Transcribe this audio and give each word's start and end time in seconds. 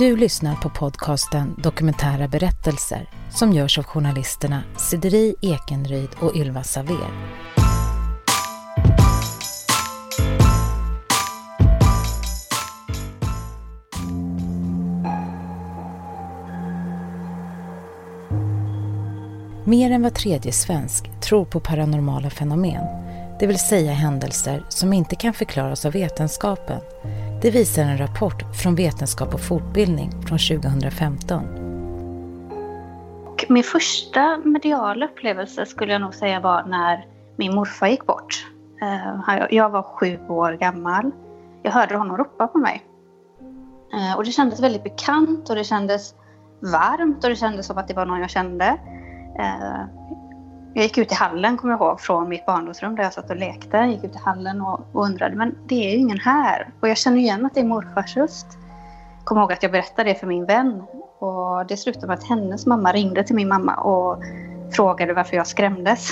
Du 0.00 0.16
lyssnar 0.16 0.56
på 0.56 0.70
podcasten 0.70 1.54
Dokumentära 1.58 2.28
berättelser 2.28 3.10
som 3.30 3.52
görs 3.52 3.78
av 3.78 3.84
journalisterna 3.84 4.62
Sideri 4.76 5.34
Ekenryd 5.40 6.08
och 6.20 6.36
Ylva 6.36 6.62
Saver. 6.62 6.96
Mer 19.64 19.90
än 19.90 20.02
var 20.02 20.10
tredje 20.10 20.52
svensk 20.52 21.20
tror 21.20 21.44
på 21.44 21.60
paranormala 21.60 22.30
fenomen, 22.30 22.84
det 23.40 23.46
vill 23.46 23.58
säga 23.58 23.92
händelser 23.92 24.64
som 24.68 24.92
inte 24.92 25.16
kan 25.16 25.34
förklaras 25.34 25.84
av 25.84 25.92
vetenskapen 25.92 26.80
det 27.42 27.50
visar 27.50 27.82
en 27.82 27.98
rapport 27.98 28.56
från 28.62 28.74
Vetenskap 28.74 29.34
och 29.34 29.40
fortbildning 29.40 30.10
från 30.10 30.38
2015. 30.38 31.42
Min 33.48 33.64
första 33.64 34.36
mediala 34.36 35.06
upplevelse 35.06 35.66
skulle 35.66 35.92
jag 35.92 36.00
nog 36.00 36.14
säga 36.14 36.40
var 36.40 36.62
när 36.62 37.06
min 37.36 37.54
morfar 37.54 37.86
gick 37.86 38.06
bort. 38.06 38.46
Eh, 38.82 39.46
jag 39.50 39.70
var 39.70 39.82
sju 39.82 40.18
år 40.28 40.52
gammal. 40.52 41.10
Jag 41.62 41.72
hörde 41.72 41.96
honom 41.96 42.16
ropa 42.16 42.46
på 42.46 42.58
mig. 42.58 42.82
Eh, 43.94 44.16
och 44.16 44.24
det 44.24 44.30
kändes 44.30 44.60
väldigt 44.60 44.84
bekant 44.84 45.50
och 45.50 45.56
det 45.56 45.64
kändes 45.64 46.14
varmt 46.60 47.24
och 47.24 47.30
det 47.30 47.36
kändes 47.36 47.66
som 47.66 47.78
att 47.78 47.88
det 47.88 47.94
var 47.94 48.06
någon 48.06 48.20
jag 48.20 48.30
kände. 48.30 48.64
Eh, 49.38 49.80
jag 50.74 50.82
gick 50.84 50.98
ut 50.98 51.12
i 51.12 51.14
hallen, 51.14 51.56
kommer 51.56 51.74
jag 51.74 51.80
ihåg, 51.80 52.00
från 52.00 52.28
mitt 52.28 52.46
barndomsrum 52.46 52.96
där 52.96 53.02
jag 53.02 53.12
satt 53.12 53.30
och 53.30 53.36
lekte. 53.36 53.76
Jag 53.76 53.90
gick 53.90 54.04
ut 54.04 54.14
i 54.14 54.18
hallen 54.18 54.60
och, 54.60 54.80
och 54.92 55.04
undrade, 55.04 55.36
men 55.36 55.54
det 55.66 55.74
är 55.74 55.90
ju 55.90 55.96
ingen 55.96 56.18
här. 56.18 56.68
Och 56.80 56.88
jag 56.88 56.96
känner 56.96 57.18
igen 57.18 57.46
att 57.46 57.54
det 57.54 57.60
är 57.60 57.64
morfars 57.64 58.16
röst. 58.16 58.46
Kommer 59.24 59.40
ihåg 59.40 59.52
att 59.52 59.62
jag 59.62 59.72
berättade 59.72 60.10
det 60.10 60.14
för 60.14 60.26
min 60.26 60.46
vän. 60.46 60.82
Och 61.18 61.66
det 61.66 61.76
slutade 61.76 62.06
med 62.06 62.18
att 62.18 62.28
hennes 62.28 62.66
mamma 62.66 62.92
ringde 62.92 63.24
till 63.24 63.36
min 63.36 63.48
mamma 63.48 63.74
och 63.74 64.22
frågade 64.72 65.14
varför 65.14 65.36
jag 65.36 65.46
skrämdes. 65.46 66.08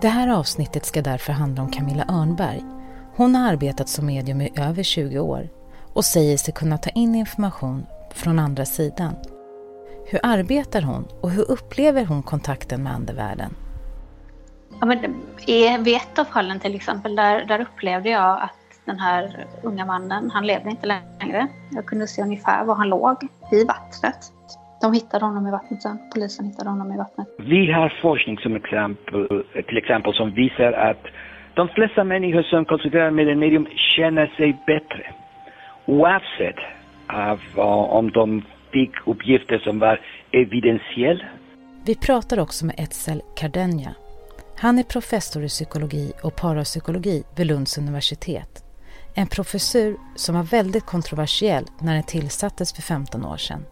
Det 0.00 0.08
här 0.08 0.28
avsnittet 0.28 0.84
ska 0.84 1.02
därför 1.02 1.32
handla 1.32 1.62
om 1.62 1.70
Camilla 1.70 2.04
Örnberg. 2.08 2.64
Hon 3.16 3.34
har 3.34 3.48
arbetat 3.48 3.88
som 3.88 4.06
medium 4.06 4.40
i 4.40 4.52
över 4.56 4.82
20 4.82 5.18
år 5.18 5.48
och 5.94 6.04
säger 6.04 6.36
sig 6.36 6.54
kunna 6.54 6.78
ta 6.78 6.90
in 6.90 7.14
information 7.14 7.86
från 8.14 8.38
andra 8.38 8.64
sidan 8.64 9.14
hur 10.06 10.20
arbetar 10.22 10.82
hon 10.82 11.04
och 11.22 11.30
hur 11.30 11.50
upplever 11.50 12.04
hon 12.04 12.22
kontakten 12.22 12.82
med 12.82 12.92
andevärlden? 12.92 13.50
Ja, 14.80 14.86
men 14.86 14.98
vid 15.84 15.96
ett 15.96 16.18
av 16.18 16.24
fallen 16.24 16.60
till 16.60 16.74
exempel, 16.74 17.16
där, 17.16 17.44
där 17.44 17.60
upplevde 17.60 18.10
jag 18.10 18.42
att 18.42 18.50
den 18.84 18.98
här 18.98 19.46
unga 19.62 19.84
mannen, 19.86 20.30
han 20.30 20.46
levde 20.46 20.70
inte 20.70 20.86
längre. 20.86 21.48
Jag 21.70 21.86
kunde 21.86 22.06
se 22.06 22.22
ungefär 22.22 22.64
var 22.64 22.74
han 22.74 22.88
låg, 22.88 23.16
i 23.52 23.64
vattnet. 23.64 24.32
De 24.80 24.92
hittade 24.92 25.24
honom 25.24 25.46
i 25.46 25.50
vattnet 25.50 25.82
sen. 25.82 25.98
Polisen 26.14 26.46
hittade 26.46 26.70
honom 26.70 26.92
i 26.92 26.96
vattnet. 26.96 27.28
Vi 27.38 27.72
har 27.72 27.98
forskning 28.02 28.38
som 28.38 28.56
exempel, 28.56 29.44
till 29.68 29.78
exempel 29.78 30.14
som 30.14 30.34
visar 30.34 30.72
att 30.72 31.04
de 31.54 31.68
flesta 31.68 32.04
människor 32.04 32.42
som 32.42 32.64
konsulterar 32.64 33.10
med 33.10 33.28
en 33.28 33.38
medium 33.38 33.66
känner 33.96 34.26
sig 34.26 34.62
bättre. 34.66 35.14
Oavsett 35.86 36.60
av, 37.06 37.40
om 37.98 38.10
de 38.10 38.42
fick 38.74 39.06
uppgifter 39.06 39.58
som 39.58 39.78
var 39.78 40.00
evidentiella. 40.32 41.24
Vi 41.86 41.94
pratar 41.94 42.38
också 42.38 42.66
med 42.66 42.74
Etzel 42.78 43.22
Cardenja. 43.36 43.94
Han 44.56 44.78
är 44.78 44.82
professor 44.82 45.44
i 45.44 45.48
psykologi 45.48 46.12
och 46.22 46.36
parapsykologi 46.36 47.24
vid 47.36 47.46
Lunds 47.46 47.78
universitet. 47.78 48.64
En 49.14 49.26
professur 49.26 49.96
som 50.16 50.34
var 50.34 50.42
väldigt 50.42 50.86
kontroversiell 50.86 51.64
när 51.80 51.94
den 51.94 52.02
tillsattes 52.02 52.72
för 52.72 52.82
15 52.82 53.24
år 53.24 53.36
sedan. 53.36 53.64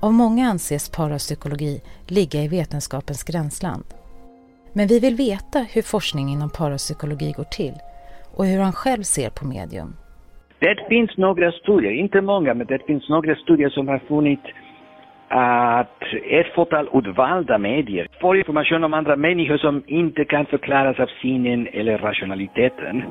Av 0.00 0.12
många 0.12 0.50
anses 0.50 0.88
parapsykologi 0.88 1.80
ligga 2.06 2.42
i 2.42 2.48
vetenskapens 2.48 3.22
gränsland. 3.22 3.84
Men 4.72 4.86
vi 4.86 4.98
vill 4.98 5.14
veta 5.14 5.58
hur 5.58 5.82
forskning 5.82 6.32
inom 6.32 6.50
parapsykologi 6.50 7.32
går 7.32 7.44
till 7.44 7.74
och 8.36 8.46
hur 8.46 8.60
han 8.60 8.72
själv 8.72 9.02
ser 9.02 9.30
på 9.30 9.46
medium. 9.46 9.96
Det 10.60 10.76
finns 10.88 11.16
några 11.16 11.52
studier, 11.52 11.92
inte 11.92 12.20
många, 12.20 12.54
men 12.54 12.66
det 12.66 12.86
finns 12.86 13.08
några 13.08 13.34
studier 13.34 13.68
som 13.68 13.88
har 13.88 13.98
funnit 13.98 14.40
att 15.28 16.02
ett 16.30 16.54
fåtal 16.54 16.88
utvalda 16.94 17.58
medier 17.58 18.08
får 18.20 18.38
information 18.38 18.84
om 18.84 18.94
andra 18.94 19.16
människor 19.16 19.58
som 19.58 19.82
inte 19.86 20.24
kan 20.24 20.46
förklaras 20.46 21.00
av 21.00 21.06
sinnen 21.22 21.68
eller 21.72 21.98
rationaliteten. 21.98 23.02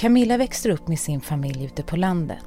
Camilla 0.00 0.36
växer 0.36 0.70
upp 0.70 0.88
med 0.88 0.98
sin 0.98 1.20
familj 1.20 1.64
ute 1.64 1.82
på 1.82 1.96
landet. 1.96 2.46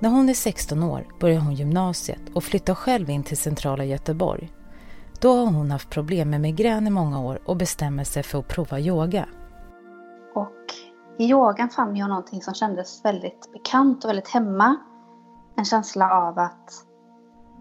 När 0.00 0.10
hon 0.10 0.28
är 0.28 0.34
16 0.34 0.82
år 0.82 1.00
börjar 1.20 1.40
hon 1.40 1.54
gymnasiet 1.54 2.22
och 2.34 2.44
flyttar 2.44 2.74
själv 2.74 3.10
in 3.10 3.22
till 3.22 3.36
centrala 3.36 3.84
Göteborg. 3.84 4.48
Då 5.20 5.36
har 5.36 5.46
hon 5.46 5.70
haft 5.70 5.90
problem 5.90 6.30
med 6.30 6.40
migrän 6.40 6.86
i 6.86 6.90
många 6.90 7.20
år 7.20 7.38
och 7.44 7.56
bestämmer 7.56 8.04
sig 8.04 8.22
för 8.22 8.38
att 8.38 8.48
prova 8.48 8.80
yoga. 8.80 9.28
Och 10.34 10.64
i 11.18 11.30
yogan 11.30 11.68
fann 11.68 11.96
jag 11.96 12.08
någonting 12.08 12.42
som 12.42 12.54
kändes 12.54 13.04
väldigt 13.04 13.52
bekant 13.52 14.04
och 14.04 14.08
väldigt 14.08 14.28
hemma. 14.28 14.76
En 15.56 15.64
känsla 15.64 16.10
av 16.10 16.38
att 16.38 16.72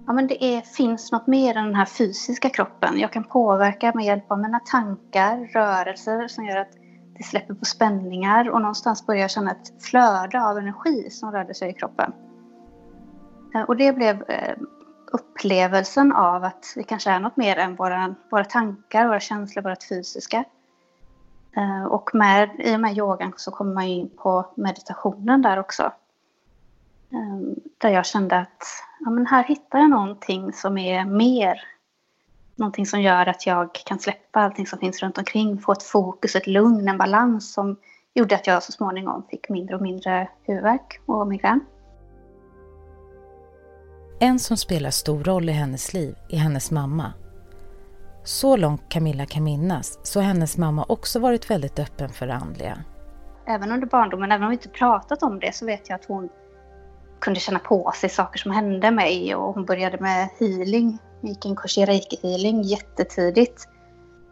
ja, 0.08 0.14
men 0.14 0.28
det 0.28 0.44
är, 0.44 0.62
finns 0.62 1.12
något 1.12 1.28
mer 1.28 1.58
än 1.58 1.66
den 1.66 1.76
här 1.76 1.86
fysiska 1.86 2.50
kroppen. 2.50 3.00
Jag 3.00 3.12
kan 3.12 3.24
påverka 3.24 3.92
med 3.96 4.06
hjälp 4.06 4.32
av 4.32 4.40
mina 4.40 4.60
tankar, 4.60 5.38
rörelser 5.54 6.28
som 6.28 6.46
gör 6.46 6.58
att 6.58 6.72
det 7.18 7.24
släpper 7.24 7.54
på 7.54 7.66
spänningar 7.66 8.50
och 8.50 8.62
någonstans 8.62 9.06
börjar 9.06 9.22
jag 9.22 9.32
känna 9.32 9.52
ett 9.52 9.84
flöde 9.84 10.44
av 10.44 10.58
energi 10.58 11.10
som 11.10 11.32
rörde 11.32 11.54
sig 11.54 11.70
i 11.70 11.74
kroppen. 11.74 12.14
Eh, 13.56 13.62
och 13.62 13.78
det 13.78 13.94
blev 13.94 14.22
eh, 14.22 14.56
upplevelsen 15.14 16.12
av 16.12 16.44
att 16.44 16.74
vi 16.76 16.84
kanske 16.84 17.12
är 17.12 17.20
något 17.20 17.38
mer 17.38 17.58
än 17.58 17.76
våra, 17.76 18.16
våra 18.32 18.46
tankar, 18.46 19.08
våra 19.08 19.20
känslor, 19.20 19.64
vårt 19.64 19.84
fysiska. 19.84 20.44
Eh, 21.58 21.84
och 21.84 22.10
med, 22.14 22.50
i 22.60 22.76
och 22.76 22.80
med 22.80 22.98
yogan 22.98 23.34
så 23.38 23.52
kommer 23.52 23.74
man 23.74 23.84
in 23.84 24.10
på 24.18 24.46
meditationen 24.56 25.42
där 25.42 25.60
också. 25.60 25.84
Eh, 27.12 27.56
där 27.78 27.90
jag 27.90 28.06
kände 28.06 28.38
att 28.38 28.64
ja, 29.00 29.10
men 29.10 29.26
här 29.26 29.44
hittar 29.44 29.80
jag 29.80 29.90
någonting 29.90 30.54
som 30.54 30.78
är 30.78 31.06
mer. 31.06 31.62
Någonting 32.56 32.86
som 32.86 33.02
gör 33.02 33.26
att 33.26 33.46
jag 33.46 33.74
kan 33.74 34.00
släppa 34.00 34.40
allting 34.40 34.68
som 34.68 34.80
finns 34.80 35.04
runt 35.04 35.18
omkring, 35.18 35.60
få 35.60 35.72
ett 35.72 35.84
fokus, 35.84 36.36
ett 36.36 36.48
lugn, 36.48 36.88
en 36.88 36.98
balans 36.98 37.54
som 37.54 37.78
gjorde 38.14 38.36
att 38.36 38.48
jag 38.48 38.64
så 38.64 38.72
småningom 38.72 39.24
fick 39.30 39.50
mindre 39.50 39.76
och 39.76 39.82
mindre 39.82 40.30
huvudvärk 40.44 41.02
och 41.06 41.28
migrän. 41.28 41.60
En 44.24 44.40
som 44.40 44.58
spelar 44.58 44.90
stor 44.90 45.24
roll 45.24 45.50
i 45.50 45.52
hennes 45.52 45.94
liv 45.94 46.16
är 46.30 46.38
hennes 46.38 46.72
mamma. 46.72 47.14
Så 48.24 48.58
långt 48.58 48.90
Camilla 48.90 49.26
kan 49.26 49.44
minnas 49.44 50.00
så 50.04 50.20
har 50.20 50.28
hennes 50.28 50.58
mamma 50.58 50.86
också 50.90 51.20
varit 51.20 51.50
väldigt 51.50 51.80
öppen 51.80 52.10
för 52.10 52.28
det 52.28 52.34
andliga. 52.34 52.78
Även 53.48 53.72
under 53.72 53.88
barndomen, 53.88 54.32
även 54.32 54.44
om 54.44 54.50
vi 54.50 54.56
inte 54.56 54.70
pratat 54.70 55.24
om 55.24 55.40
det, 55.40 55.56
så 55.56 55.66
vet 55.66 55.90
jag 55.90 55.96
att 55.96 56.06
hon 56.06 56.30
kunde 57.20 57.40
känna 57.40 57.60
på 57.60 57.92
sig 57.96 58.10
saker 58.10 58.40
som 58.40 58.52
hände 58.52 58.92
mig 58.92 59.36
och 59.36 59.54
hon 59.54 59.66
började 59.66 59.98
med 59.98 60.30
healing. 60.40 60.98
Hon 61.22 61.30
gick 61.30 61.46
en 61.46 61.56
kurs 61.56 61.78
i 61.78 61.86
reiki-healing 61.86 62.62
jättetidigt 62.62 63.68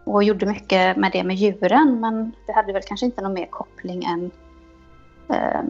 och 0.03 0.23
gjorde 0.23 0.45
mycket 0.45 0.97
med 0.97 1.11
det 1.11 1.23
med 1.23 1.35
djuren 1.35 1.99
men 1.99 2.31
det 2.47 2.53
hade 2.53 2.73
väl 2.73 2.83
kanske 2.85 3.05
inte 3.05 3.21
någon 3.21 3.33
mer 3.33 3.47
koppling 3.47 4.03
än, 4.03 4.31
eh, 5.29 5.61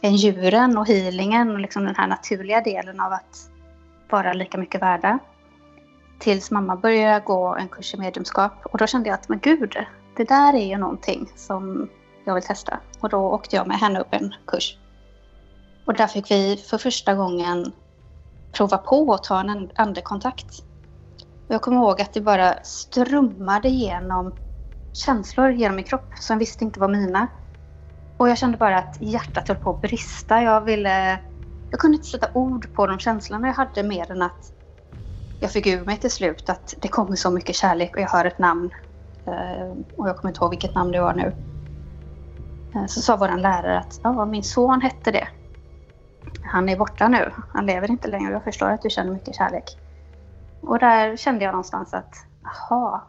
än 0.00 0.16
djuren 0.16 0.78
och 0.78 0.88
healingen 0.88 1.50
och 1.50 1.58
liksom 1.58 1.84
den 1.84 1.96
här 1.96 2.06
naturliga 2.06 2.60
delen 2.60 3.00
av 3.00 3.12
att 3.12 3.50
vara 4.10 4.32
lika 4.32 4.58
mycket 4.58 4.82
värda. 4.82 5.18
Tills 6.18 6.50
mamma 6.50 6.76
började 6.76 7.24
gå 7.24 7.54
en 7.54 7.68
kurs 7.68 7.94
i 7.94 7.96
mediumskap 7.96 8.52
och 8.64 8.78
då 8.78 8.86
kände 8.86 9.08
jag 9.08 9.14
att 9.14 9.28
men 9.28 9.38
gud, 9.38 9.76
det 10.16 10.24
där 10.24 10.54
är 10.54 10.66
ju 10.66 10.76
någonting 10.76 11.32
som 11.36 11.88
jag 12.24 12.34
vill 12.34 12.42
testa. 12.42 12.80
Och 13.00 13.08
då 13.08 13.18
åkte 13.18 13.56
jag 13.56 13.66
med 13.66 13.78
henne 13.78 14.00
upp 14.00 14.14
en 14.14 14.34
kurs. 14.46 14.78
Och 15.84 15.94
där 15.94 16.06
fick 16.06 16.30
vi 16.30 16.56
för 16.56 16.78
första 16.78 17.14
gången 17.14 17.72
prova 18.52 18.78
på 18.78 19.14
att 19.14 19.24
ta 19.24 19.40
en 19.40 19.70
andekontakt. 19.74 20.62
Och 21.48 21.54
jag 21.54 21.62
kommer 21.62 21.76
ihåg 21.76 22.00
att 22.00 22.12
det 22.12 22.20
bara 22.20 22.62
strömmade 22.62 23.68
genom 23.68 24.32
känslor 24.92 25.50
genom 25.50 25.76
min 25.76 25.84
kropp 25.84 26.12
som 26.14 26.34
jag 26.34 26.38
visste 26.38 26.64
inte 26.64 26.80
var 26.80 26.88
mina. 26.88 27.26
Och 28.16 28.28
jag 28.28 28.38
kände 28.38 28.58
bara 28.58 28.78
att 28.78 28.96
hjärtat 29.00 29.48
höll 29.48 29.56
på 29.56 29.70
att 29.70 29.80
brista. 29.80 30.42
Jag 30.42 30.60
ville 30.60 31.18
jag 31.70 31.80
kunde 31.80 31.96
inte 31.96 32.08
sätta 32.08 32.28
ord 32.34 32.74
på 32.74 32.86
de 32.86 32.98
känslorna 32.98 33.46
jag 33.46 33.54
hade 33.54 33.82
mer 33.82 34.10
än 34.10 34.22
att 34.22 34.52
jag 35.40 35.50
fick 35.50 35.66
ur 35.66 35.84
mig 35.84 35.96
till 35.96 36.10
slut 36.10 36.50
att 36.50 36.74
det 36.80 36.88
kommer 36.88 37.16
så 37.16 37.30
mycket 37.30 37.56
kärlek 37.56 37.96
och 37.96 38.02
jag 38.02 38.08
hör 38.08 38.24
ett 38.24 38.38
namn. 38.38 38.70
Eh, 39.26 39.70
och 39.96 40.08
jag 40.08 40.16
kommer 40.16 40.30
inte 40.30 40.40
ihåg 40.40 40.50
vilket 40.50 40.74
namn 40.74 40.92
det 40.92 41.00
var 41.00 41.14
nu. 41.14 41.32
Eh, 42.74 42.86
så 42.86 43.00
sa 43.00 43.16
vår 43.16 43.38
lärare 43.38 43.78
att 43.78 44.00
ja, 44.02 44.24
min 44.24 44.42
son 44.42 44.80
hette 44.80 45.10
det. 45.10 45.28
Han 46.42 46.68
är 46.68 46.76
borta 46.76 47.08
nu. 47.08 47.32
Han 47.54 47.66
lever 47.66 47.90
inte 47.90 48.08
längre. 48.08 48.32
Jag 48.32 48.44
förstår 48.44 48.70
att 48.70 48.82
du 48.82 48.90
känner 48.90 49.12
mycket 49.12 49.34
kärlek. 49.34 49.64
Och 50.60 50.78
där 50.78 51.16
kände 51.16 51.44
jag 51.44 51.52
någonstans 51.52 51.94
att, 51.94 52.14
aha, 52.44 53.06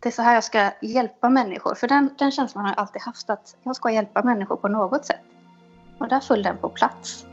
det 0.00 0.08
är 0.08 0.12
så 0.12 0.22
här 0.22 0.34
jag 0.34 0.44
ska 0.44 0.70
hjälpa 0.82 1.28
människor. 1.28 1.74
För 1.74 1.88
den, 1.88 2.14
den 2.18 2.30
känslan 2.30 2.64
har 2.64 2.72
jag 2.72 2.78
alltid 2.78 3.02
haft 3.02 3.30
att 3.30 3.56
jag 3.62 3.76
ska 3.76 3.90
hjälpa 3.90 4.22
människor 4.22 4.56
på 4.56 4.68
något 4.68 5.04
sätt. 5.04 5.20
Och 5.98 6.08
där 6.08 6.20
föll 6.20 6.42
den 6.42 6.56
på 6.56 6.68
plats. 6.68 7.26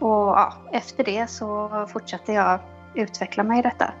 Och 0.00 0.28
ja, 0.36 0.52
efter 0.72 1.04
det 1.04 1.30
så 1.30 1.68
fortsatte 1.92 2.32
jag 2.32 2.60
utveckla 2.94 3.42
mig 3.42 3.58
i 3.58 3.62
detta. 3.62 3.92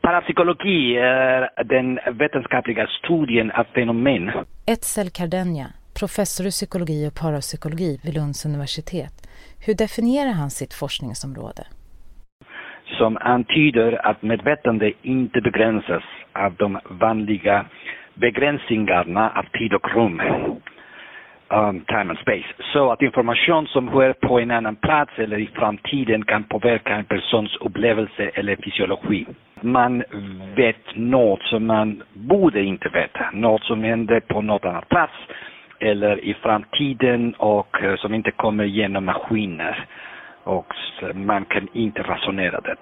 Parapsykologi 0.00 0.96
är 0.96 1.64
den 1.64 1.98
vetenskapliga 2.18 2.86
studien 2.86 3.50
av 3.50 3.64
fenomen. 3.64 4.30
Etzel 4.66 5.10
Cardenja, 5.10 5.66
professor 6.00 6.46
i 6.46 6.50
psykologi 6.50 7.08
och 7.08 7.14
parapsykologi 7.20 8.00
vid 8.04 8.14
Lunds 8.14 8.46
universitet. 8.46 9.14
Hur 9.66 9.74
definierar 9.74 10.32
han 10.32 10.50
sitt 10.50 10.74
forskningsområde? 10.74 11.62
Som 12.98 13.16
antyder 13.16 14.06
att 14.06 14.22
medvetande 14.22 14.92
inte 15.02 15.40
begränsas 15.40 16.02
av 16.32 16.54
de 16.54 16.80
vanliga 16.90 17.66
begränsningarna 18.14 19.30
av 19.30 19.58
tid 19.58 19.74
och 19.74 19.94
rum 19.94 20.20
um, 21.52 21.84
time 21.84 22.10
and 22.10 22.18
space. 22.18 22.48
Så 22.72 22.92
att 22.92 23.02
information 23.02 23.66
som 23.66 23.88
sker 23.88 24.12
på 24.12 24.40
en 24.40 24.50
annan 24.50 24.76
plats 24.76 25.12
eller 25.16 25.38
i 25.38 25.46
framtiden 25.46 26.24
kan 26.24 26.44
påverka 26.44 26.94
en 26.96 27.04
persons 27.04 27.56
upplevelse 27.60 28.30
eller 28.34 28.56
fysiologi. 28.56 29.26
Man 29.60 30.02
vet 30.56 30.96
något 30.96 31.42
som 31.42 31.66
man 31.66 32.02
borde 32.12 32.62
inte 32.62 32.88
veta, 32.88 33.30
något 33.32 33.62
som 33.62 33.82
händer 33.82 34.20
på 34.20 34.40
något 34.40 34.64
annat 34.64 34.88
plats 34.88 35.12
eller 35.80 36.24
i 36.24 36.34
framtiden 36.34 37.34
och 37.34 37.82
eh, 37.82 37.96
som 37.96 38.14
inte 38.14 38.30
kommer 38.30 38.64
genom 38.64 39.04
maskiner. 39.04 39.88
Och 40.44 40.74
man 41.14 41.44
kan 41.44 41.68
inte 41.72 42.02
resonera 42.02 42.60
det. 42.60 42.76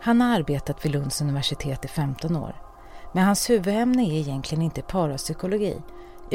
Han 0.00 0.20
har 0.20 0.38
arbetat 0.38 0.84
vid 0.84 0.92
Lunds 0.92 1.22
universitet 1.22 1.84
i 1.84 1.88
15 1.88 2.36
år. 2.36 2.73
Men 3.14 3.24
hans 3.24 3.50
huvudämne 3.50 4.02
är 4.02 4.20
egentligen 4.24 4.64
inte 4.64 4.82
parapsykologi 4.82 5.74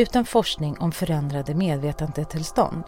utan 0.04 0.26
forskning 0.26 0.74
om 0.80 0.92
förändrade 0.92 1.56
medvetandetillstånd. 1.56 2.84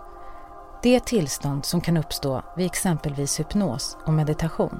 Det 0.83 0.99
tillstånd 0.99 1.65
som 1.65 1.81
kan 1.81 1.97
uppstå 1.97 2.41
vid 2.57 2.65
exempelvis 2.65 3.39
hypnos 3.39 3.83
och 4.07 4.13
meditation. 4.13 4.79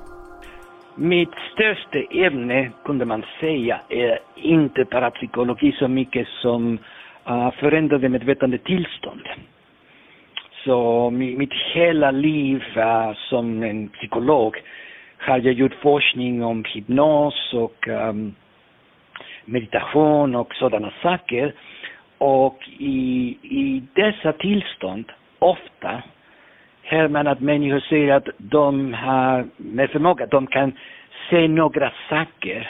Mitt 0.96 1.36
största 1.54 2.00
ämne 2.28 2.72
kunde 2.86 3.06
man 3.06 3.24
säga 3.40 3.82
är 3.90 4.20
inte 4.36 4.86
parapsykologi 4.86 5.72
så 5.72 5.88
mycket 5.88 6.28
som 6.28 6.80
uh, 7.30 7.52
förändrade 7.60 8.10
medvetandetillstånd. 8.10 9.28
Så 10.64 11.10
mitt 11.10 11.54
hela 11.74 12.12
liv 12.12 12.62
uh, 12.78 13.14
som 13.30 13.64
en 13.64 13.90
psykolog 13.90 14.56
har 15.18 15.38
jag 15.38 15.54
gjort 15.54 15.76
forskning 15.82 16.44
om 16.44 16.64
hypnos 16.74 17.54
och 17.54 17.88
um, 17.88 18.36
meditation 19.52 20.36
och 20.36 20.56
sådana 20.56 20.92
saker. 21.02 21.54
Och 22.18 22.70
i, 22.80 23.38
i 23.44 23.84
dessa 23.94 24.34
tillstånd, 24.34 25.12
ofta, 25.40 26.02
hör 26.84 27.08
man 27.08 27.28
att 27.28 27.40
människor 27.40 27.80
säger 27.80 28.14
att 28.14 28.28
de 28.38 28.94
har 28.94 29.46
med 29.58 29.90
förmåga, 29.90 30.26
de 30.26 30.48
kan 30.48 30.72
se 31.30 31.48
några 31.48 31.92
saker 32.10 32.70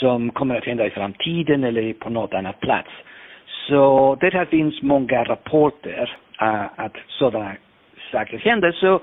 som 0.00 0.30
kommer 0.30 0.56
att 0.56 0.64
hända 0.64 0.86
i 0.86 0.90
framtiden 0.90 1.64
eller 1.64 1.92
på 1.92 2.10
något 2.10 2.34
annat 2.34 2.60
plats. 2.60 2.90
Så 3.68 4.14
det 4.20 4.46
finns 4.50 4.82
många 4.82 5.24
rapporter 5.24 6.16
uh, 6.42 6.64
att 6.76 6.96
sådana 7.08 7.56
saker 8.12 8.38
händer. 8.38 8.72
Så, 8.72 9.00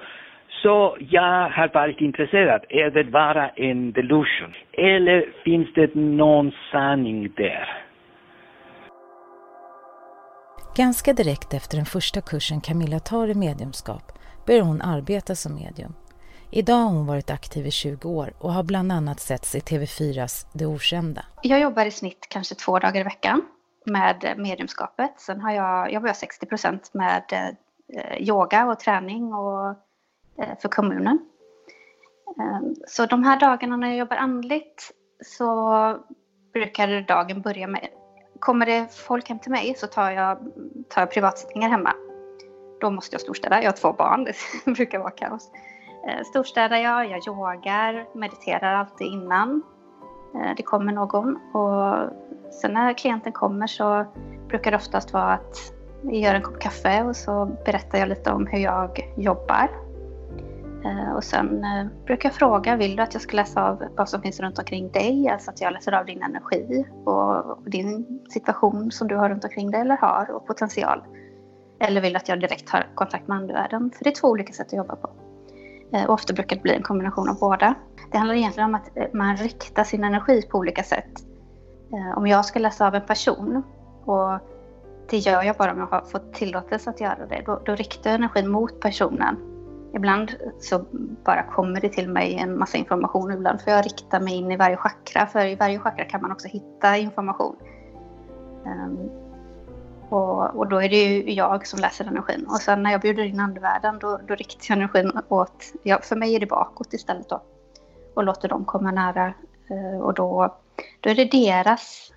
så 0.62 0.98
jag 1.00 1.50
har 1.50 1.74
varit 1.74 2.02
intresserad. 2.02 2.66
Är 2.70 2.92
det 2.92 3.04
bara 3.04 3.50
en 3.50 3.92
delusion? 3.92 4.54
Eller 4.72 5.34
finns 5.44 5.74
det 5.74 5.96
någon 5.96 6.52
sanning 6.72 7.34
där? 7.38 7.84
Ganska 10.76 11.14
direkt 11.14 11.54
efter 11.54 11.78
den 11.78 11.86
första 11.86 12.22
kursen 12.22 12.62
Camilla 12.62 13.00
tar 13.00 13.28
i 13.28 13.36
mediumskap 13.36 14.12
börjar 14.48 14.62
hon 14.62 14.82
arbeta 14.82 15.36
som 15.36 15.56
medium. 15.56 15.94
Idag 16.52 16.76
har 16.76 16.92
hon 16.92 17.08
varit 17.08 17.32
aktiv 17.32 17.68
i 17.68 17.72
20 17.72 18.10
år 18.10 18.34
och 18.40 18.54
har 18.54 18.64
bland 18.64 18.92
annat 18.92 19.20
setts 19.20 19.56
i 19.56 19.60
TV4s 19.60 20.48
Det 20.54 20.66
Okända. 20.66 21.26
Jag 21.42 21.60
jobbar 21.60 21.86
i 21.86 21.92
snitt 21.92 22.28
kanske 22.30 22.56
två 22.56 22.80
dagar 22.80 23.02
i 23.02 23.04
veckan 23.04 23.42
med 23.86 24.34
mediumskapet. 24.38 25.20
Sen 25.20 25.42
har 25.42 25.52
jag, 25.52 25.94
jobbar 25.94 26.08
jag 26.08 26.16
60 26.16 26.46
procent 26.46 26.94
med 26.94 27.24
eh, 27.32 28.22
yoga 28.28 28.66
och 28.66 28.80
träning 28.80 29.34
och, 29.34 29.76
Eh, 30.42 30.58
för 30.60 30.70
kommunen. 30.70 31.20
Ehm, 32.40 32.76
så 32.88 33.06
de 33.06 33.24
här 33.24 33.40
dagarna 33.40 33.78
när 33.78 33.88
jag 33.88 33.98
jobbar 33.98 34.18
andligt 34.18 34.92
så 35.24 35.98
brukar 36.54 37.02
dagen 37.08 37.42
börja 37.42 37.68
med 37.68 37.88
kommer 38.40 38.66
det 38.66 38.94
folk 38.94 39.30
hem 39.30 39.40
till 39.40 39.52
mig 39.52 39.76
så 39.78 39.88
tar 39.88 40.12
jag, 40.12 40.38
tar 40.90 41.02
jag 41.02 41.12
privatsittningar 41.12 41.70
hemma. 41.70 41.94
Då 42.82 42.92
måste 42.92 43.14
jag 43.14 43.22
storstäda. 43.22 43.62
Jag 43.62 43.72
har 43.72 43.78
två 43.78 43.94
barn, 43.94 44.24
det 44.66 44.72
brukar 44.72 45.00
vara 45.00 45.12
kaos. 45.12 45.52
Ehm, 46.10 46.24
storstädar 46.24 46.78
jag, 46.78 47.10
jag 47.10 47.28
yogar, 47.28 48.06
mediterar 48.16 48.74
alltid 48.74 49.08
innan 49.08 49.62
eh, 50.36 50.56
det 50.58 50.64
kommer 50.64 50.94
någon. 50.94 51.36
Och 51.36 52.10
sen 52.62 52.74
när 52.74 52.94
klienten 52.94 53.32
kommer 53.32 53.68
så 53.68 54.06
brukar 54.48 54.72
det 54.72 54.78
oftast 54.78 55.14
vara 55.14 55.34
att 55.34 55.58
vi 56.04 56.20
gör 56.20 56.36
en 56.36 56.42
kopp 56.42 56.60
kaffe 56.60 57.04
och 57.04 57.16
så 57.16 57.46
berättar 57.66 57.98
jag 57.98 58.10
lite 58.10 58.32
om 58.32 58.48
hur 58.48 58.60
jag 58.60 59.14
jobbar. 59.18 59.91
Eh, 60.86 61.12
och 61.12 61.24
sen 61.24 61.64
eh, 61.64 61.86
brukar 62.06 62.30
jag 62.30 62.36
fråga, 62.36 62.76
vill 62.76 62.96
du 62.96 63.04
att 63.04 63.14
jag 63.14 63.22
ska 63.22 63.36
läsa 63.36 63.64
av 63.70 63.84
vad 63.98 64.10
som 64.10 64.22
finns 64.22 64.40
runt 64.40 64.60
omkring 64.60 64.92
dig? 64.92 65.30
Alltså 65.30 65.52
att 65.52 65.62
jag 65.62 65.74
läser 65.74 65.92
av 65.92 66.06
din 66.06 66.24
energi 66.24 66.86
och 67.06 67.64
din 67.66 68.20
situation 68.30 68.92
som 68.92 69.08
du 69.08 69.16
har 69.16 69.30
runt 69.30 69.44
omkring 69.44 69.72
dig 69.72 69.82
eller 69.82 69.98
har 69.98 70.32
och 70.32 70.48
potential. 70.48 71.04
Eller 71.80 72.02
vill 72.02 72.14
du 72.14 72.18
att 72.18 72.30
jag 72.30 72.40
direkt 72.40 72.70
har 72.70 72.88
kontakt 72.96 73.28
med 73.28 73.38
andevärlden? 73.38 73.92
För 73.98 74.04
det 74.04 74.10
är 74.10 74.16
två 74.16 74.28
olika 74.28 74.54
sätt 74.54 74.68
att 74.68 74.74
jobba 74.74 74.96
på. 74.96 75.10
Eh, 75.94 76.06
och 76.06 76.14
ofta 76.14 76.34
brukar 76.34 76.56
det 76.56 76.62
bli 76.62 76.76
en 76.76 76.84
kombination 76.84 77.30
av 77.30 77.40
båda. 77.40 77.76
Det 78.12 78.18
handlar 78.18 78.36
egentligen 78.36 78.70
om 78.70 78.76
att 78.76 79.14
man 79.14 79.38
riktar 79.38 79.84
sin 79.84 80.04
energi 80.04 80.42
på 80.42 80.58
olika 80.58 80.84
sätt. 80.84 81.12
Om 82.16 82.28
jag 82.28 82.46
ska 82.46 82.60
läsa 82.60 82.88
av 82.88 82.96
en 82.96 83.06
person 83.06 83.64
och 84.06 84.40
det 85.10 85.18
gör 85.18 85.44
jag 85.44 85.56
bara 85.56 85.72
om 85.72 85.80
jag 85.80 85.88
har 85.88 86.02
fått 86.02 86.34
tillåtelse 86.34 86.90
att 86.90 87.02
göra 87.02 87.26
det. 87.30 87.44
Då, 87.46 87.62
då 87.66 87.76
riktar 87.76 88.10
jag 88.10 88.16
energin 88.16 88.52
mot 88.52 88.80
personen 88.80 89.51
Ibland 89.94 90.36
så 90.60 90.86
bara 91.24 91.44
kommer 91.44 91.82
det 91.82 91.90
till 91.90 92.10
mig 92.10 92.36
en 92.36 92.60
massa 92.60 92.78
information. 92.78 93.32
Ibland 93.32 93.62
får 93.62 93.74
jag 93.74 93.86
rikta 93.86 94.20
mig 94.20 94.34
in 94.34 94.52
i 94.52 94.58
varje 94.58 94.78
chakra. 94.78 95.28
För 95.28 95.46
i 95.46 95.56
varje 95.56 95.80
chakra 95.80 96.06
kan 96.06 96.22
man 96.22 96.32
också 96.32 96.48
hitta 96.48 96.98
information. 96.98 97.56
Um, 98.66 99.10
och, 100.10 100.56
och, 100.56 100.68
då 100.68 100.82
är 100.82 100.90
det 100.90 101.04
ju 101.04 101.34
jag 101.34 101.68
som 101.68 101.80
läser 101.80 102.06
energin. 102.06 102.46
Och 102.50 102.62
sen 102.62 102.84
när 102.84 102.92
jag 102.92 103.02
bjuder 103.02 103.24
in 103.24 103.40
andevärlden 103.40 104.00
då, 104.00 104.20
då 104.28 104.36
riktar 104.36 104.66
jag 104.68 104.78
energin 104.78 105.12
åt, 105.28 105.74
ja, 105.84 106.00
för 106.04 106.16
mig 106.16 106.36
är 106.36 106.40
det 106.40 106.46
bakåt 106.46 106.94
istället 106.94 107.30
då. 107.30 107.42
Och 108.14 108.24
låter 108.24 108.50
dem 108.50 108.66
komma 108.66 108.92
nära. 108.92 109.34
Uh, 109.72 110.00
och 110.00 110.14
då, 110.14 110.56
då 111.00 111.10
är 111.10 111.16
det 111.16 111.26
deras 111.26 112.12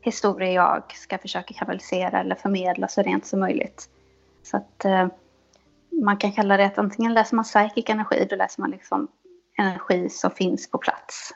historia 0.00 0.52
jag 0.52 0.82
ska 0.94 1.18
försöka 1.18 1.54
kanalisera 1.54 2.20
eller 2.20 2.34
förmedla 2.34 2.88
så 2.88 3.02
rent 3.02 3.26
som 3.26 3.40
möjligt. 3.40 3.88
Så 4.42 4.56
att 4.56 4.84
uh, 4.84 5.06
man 5.90 6.16
kan 6.16 6.32
kalla 6.32 6.56
det 6.56 6.66
att 6.66 6.78
antingen 6.78 7.14
läser 7.14 7.36
man 7.36 7.44
psychic 7.44 7.84
energi, 7.88 8.26
då 8.30 8.36
läser 8.36 8.60
man 8.60 8.70
liksom 8.70 9.08
energi 9.58 10.08
som 10.08 10.30
finns 10.30 10.70
på 10.70 10.78
plats. 10.78 11.34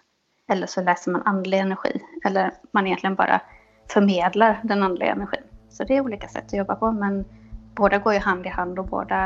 Eller 0.49 0.66
så 0.66 0.82
läser 0.82 1.11
man 1.11 1.23
andlig 1.23 1.59
energi. 1.59 2.00
Eller 2.25 2.54
man 2.71 2.87
egentligen 2.87 3.14
bara 3.14 3.40
förmedlar 3.88 4.61
den 4.62 4.82
andliga 4.82 5.12
energin. 5.12 5.42
Så 5.71 5.85
det 5.85 5.97
är 5.97 6.00
olika 6.00 6.28
sätt 6.28 6.44
att 6.47 6.52
jobba 6.52 6.75
på 6.75 6.92
men 6.92 7.25
båda 7.75 7.99
går 7.99 8.12
ju 8.12 8.18
hand 8.18 8.47
i 8.47 8.49
hand 8.49 8.78
och 8.78 8.87
båda, 8.87 9.25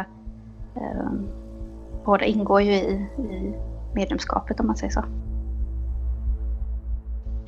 eh, 0.77 1.11
båda 2.05 2.25
ingår 2.25 2.63
ju 2.63 2.73
i, 2.73 2.93
i 3.19 3.55
medlemskapet 3.95 4.61
om 4.61 4.67
man 4.67 4.77
säger 4.77 4.93
så. 4.93 5.05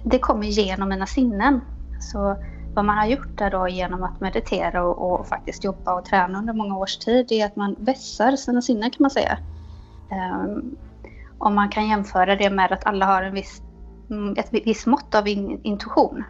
Det 0.05 0.19
kommer 0.19 0.47
genom 0.47 0.89
mina 0.89 1.07
sinnen. 1.07 1.61
Så 2.01 2.37
vad 2.75 2.85
man 2.85 2.99
har 2.99 3.07
gjort 3.07 3.39
där 3.39 3.51
då 3.51 3.69
genom 3.69 4.03
att 4.03 4.21
meditera 4.21 4.85
och, 4.85 5.21
och, 5.21 5.27
faktiskt 5.27 5.65
jobba 5.65 5.95
och 5.95 6.05
träna 6.05 6.39
under 6.39 6.53
många 6.53 6.77
års 6.77 6.97
tid 6.97 7.33
är 7.33 7.47
att 7.47 7.57
man 7.57 7.77
vässar 7.79 8.37
sina 8.37 8.63
sinnen 8.63 8.91
kan 8.91 9.03
man 9.03 9.11
säga. 9.11 9.39
Um, 10.11 10.77
om 11.39 11.55
man 11.55 11.69
kan 11.69 11.89
jämföra 11.89 12.37
det 12.37 12.51
med 12.51 12.73
att 12.73 12.87
alla 12.87 13.07
har 13.07 13.23
en 13.23 13.35
viss, 13.35 13.63
mm, 14.11 14.35
ett 14.39 14.49
visst 14.53 14.87
mått 14.87 15.15
av 15.15 15.29
in, 15.29 15.61
intuition. 15.63 16.25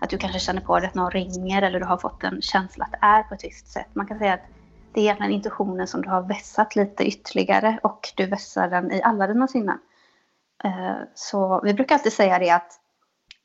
Att 0.00 0.10
du 0.10 0.18
kanske 0.18 0.38
känner 0.38 0.60
på 0.60 0.78
dig 0.78 0.88
att 0.88 0.94
någon 0.94 1.10
ringer 1.10 1.62
eller 1.62 1.80
du 1.80 1.86
har 1.86 1.96
fått 1.96 2.24
en 2.24 2.42
känsla 2.42 2.84
att 2.84 2.92
det 2.92 3.06
är 3.06 3.22
på 3.22 3.34
ett 3.34 3.44
visst 3.44 3.68
sätt. 3.68 3.88
Man 3.92 4.06
kan 4.06 4.18
säga 4.18 4.34
att 4.34 4.46
det 4.94 5.00
är 5.00 5.04
egentligen 5.04 5.32
intuitionen 5.32 5.86
som 5.86 6.02
du 6.02 6.08
har 6.08 6.22
vässat 6.22 6.76
lite 6.76 7.04
ytterligare 7.04 7.78
och 7.82 8.12
du 8.16 8.26
vässar 8.26 8.68
den 8.70 8.92
i 8.92 9.02
alla 9.02 9.26
dina 9.26 9.48
sinnen. 9.48 9.78
Uh, 10.64 10.96
så 11.14 11.60
vi 11.64 11.74
brukar 11.74 11.94
alltid 11.94 12.12
säga 12.12 12.38
det 12.38 12.50
att 12.50 12.80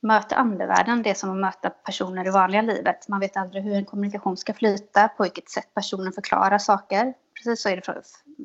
möta 0.03 0.36
andevärlden, 0.36 1.03
det 1.03 1.10
är 1.10 1.13
som 1.13 1.29
att 1.29 1.38
möta 1.38 1.69
personer 1.69 2.27
i 2.27 2.29
vanliga 2.29 2.62
livet. 2.62 3.07
Man 3.07 3.19
vet 3.19 3.38
aldrig 3.38 3.63
hur 3.63 3.75
en 3.75 3.86
kommunikation 3.86 4.38
ska 4.38 4.53
flyta, 4.53 5.07
på 5.07 5.24
vilket 5.24 5.50
sätt 5.50 5.74
personen 5.74 6.13
förklarar 6.13 6.57
saker. 6.57 7.13
Precis 7.38 7.62
så 7.62 7.69
är 7.69 7.75
det 7.75 7.81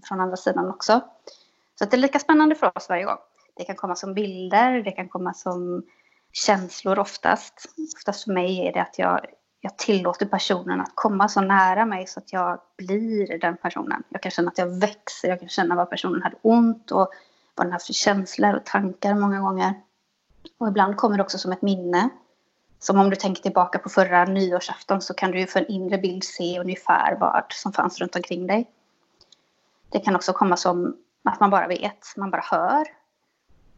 från, 0.08 0.20
andra 0.20 0.36
sidan 0.36 0.68
också. 0.68 1.00
Så 1.78 1.84
det 1.84 1.96
är 1.96 1.98
lika 1.98 2.18
spännande 2.18 2.54
för 2.54 2.76
oss 2.76 2.88
varje 2.88 3.04
gång. 3.04 3.18
Det 3.56 3.64
kan 3.64 3.76
komma 3.76 3.94
som 3.94 4.14
bilder, 4.14 4.82
det 4.82 4.90
kan 4.90 5.08
komma 5.08 5.34
som 5.34 5.82
känslor 6.32 6.98
oftast. 6.98 7.66
Oftast 7.96 8.24
för 8.24 8.32
mig 8.32 8.68
är 8.68 8.72
det 8.72 8.80
att 8.80 8.98
jag, 8.98 9.20
jag 9.60 9.78
tillåter 9.78 10.26
personen 10.26 10.80
att 10.80 10.92
komma 10.94 11.28
så 11.28 11.40
nära 11.40 11.86
mig 11.86 12.06
så 12.06 12.20
att 12.20 12.32
jag 12.32 12.60
blir 12.76 13.38
den 13.38 13.56
personen. 13.56 14.02
Jag 14.08 14.22
kan 14.22 14.30
känna 14.30 14.50
att 14.50 14.58
jag 14.58 14.80
växer, 14.80 15.28
jag 15.28 15.40
kan 15.40 15.48
känna 15.48 15.74
vad 15.74 15.90
personen 15.90 16.22
hade 16.22 16.36
ont 16.42 16.90
och 16.90 17.10
vad 17.54 17.66
den 17.66 17.72
haft 17.72 17.86
för 17.86 17.92
känslor 17.92 18.54
och 18.54 18.64
tankar 18.64 19.14
många 19.14 19.40
gånger. 19.40 19.74
Och 20.58 20.68
ibland 20.68 20.96
kommer 20.96 21.16
det 21.16 21.22
också 21.22 21.38
som 21.38 21.52
ett 21.52 21.62
minne. 21.62 22.08
Som 22.78 22.98
om 22.98 23.10
du 23.10 23.16
tänker 23.16 23.42
tillbaka 23.42 23.78
på 23.78 23.88
förra 23.88 24.24
nyårsafton 24.24 25.00
så 25.00 25.14
kan 25.14 25.30
du 25.30 25.40
ju 25.40 25.46
för 25.46 25.60
en 25.60 25.66
inre 25.66 25.98
bild 25.98 26.24
se 26.24 26.60
ungefär 26.60 27.16
vad 27.20 27.44
som 27.52 27.72
fanns 27.72 28.00
runt 28.00 28.16
omkring 28.16 28.46
dig. 28.46 28.70
Det 29.88 30.00
kan 30.00 30.16
också 30.16 30.32
komma 30.32 30.56
som 30.56 30.96
att 31.24 31.40
man 31.40 31.50
bara 31.50 31.66
vet, 31.66 32.06
man 32.16 32.30
bara 32.30 32.44
hör. 32.44 32.84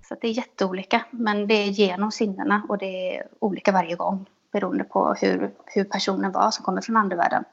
Så 0.08 0.16
det 0.20 0.28
är 0.28 0.32
jätteolika, 0.32 1.04
men 1.10 1.46
det 1.46 1.54
är 1.54 1.66
genom 1.66 2.12
sinnena 2.12 2.62
och 2.68 2.78
det 2.78 3.16
är 3.16 3.26
olika 3.38 3.72
varje 3.72 3.96
gång 3.96 4.26
beroende 4.52 4.84
på 4.84 5.14
hur, 5.14 5.50
hur 5.66 5.84
personen 5.84 6.32
var 6.32 6.50
som 6.50 6.64
kommer 6.64 6.80
från 6.80 6.96
andevärlden. 6.96 7.44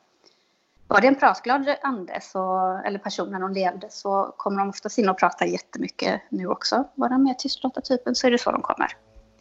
Var 0.88 1.02
det 1.02 1.08
en 1.08 1.16
pratglad 1.16 1.76
ande 1.82 2.20
så, 2.22 2.72
eller 2.86 3.00
person 3.00 3.32
när 3.32 3.40
de 3.40 3.54
levde 3.54 3.88
så 3.90 4.34
kommer 4.38 4.60
de 4.60 4.70
oftast 4.70 4.98
in 4.98 5.10
och 5.10 5.18
pratar 5.18 5.46
jättemycket 5.46 6.22
nu 6.30 6.48
också. 6.48 6.84
Var 6.96 7.10
de 7.10 7.24
mer 7.24 7.34
tystlåta 7.34 7.82
typen 7.82 8.16
så 8.16 8.28
är 8.28 8.32
det 8.32 8.38
så 8.38 8.52
de 8.52 8.62
kommer. 8.62 8.98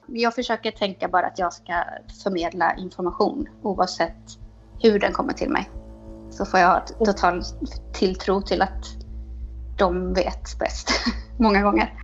Jag 0.07 0.35
försöker 0.35 0.71
tänka 0.71 1.09
bara 1.09 1.27
att 1.27 1.39
jag 1.39 1.53
ska 1.53 1.85
förmedla 2.23 2.77
information 2.77 3.49
oavsett 3.63 4.39
hur 4.83 4.99
den 4.99 5.13
kommer 5.13 5.33
till 5.33 5.51
mig. 5.51 5.71
Så 6.31 6.45
får 6.45 6.61
jag 6.61 6.87
total 6.87 7.43
tilltro 7.93 8.43
till 8.43 8.63
att 8.63 8.85
de 9.79 10.15
vet 10.15 10.59
bäst 10.59 10.91
många 11.39 11.63
gånger. 11.63 12.03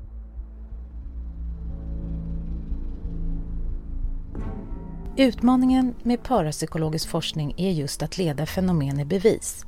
Utmaningen 5.16 5.94
med 6.02 6.23
parapsykologisk 6.23 7.09
forskning 7.09 7.54
är 7.56 7.71
just 7.71 8.02
att 8.02 8.18
leda 8.18 8.47
fenomen 8.47 9.00
i 9.00 9.04
bevis. 9.04 9.66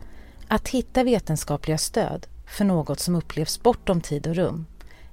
Att 0.49 0.69
hitta 0.69 1.05
vetenskapliga 1.05 1.79
stöd 1.79 2.27
för 2.47 2.65
något 2.65 3.01
som 3.01 3.15
upplevs 3.15 3.63
bortom 3.63 4.01
tid 4.01 4.27
och 4.27 4.35
rum. 4.35 4.67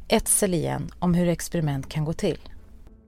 Ett 0.07 0.43
igen 0.43 0.89
om 0.99 1.13
hur 1.13 1.27
experiment 1.27 1.89
kan 1.89 2.05
gå 2.05 2.13
till. 2.13 2.37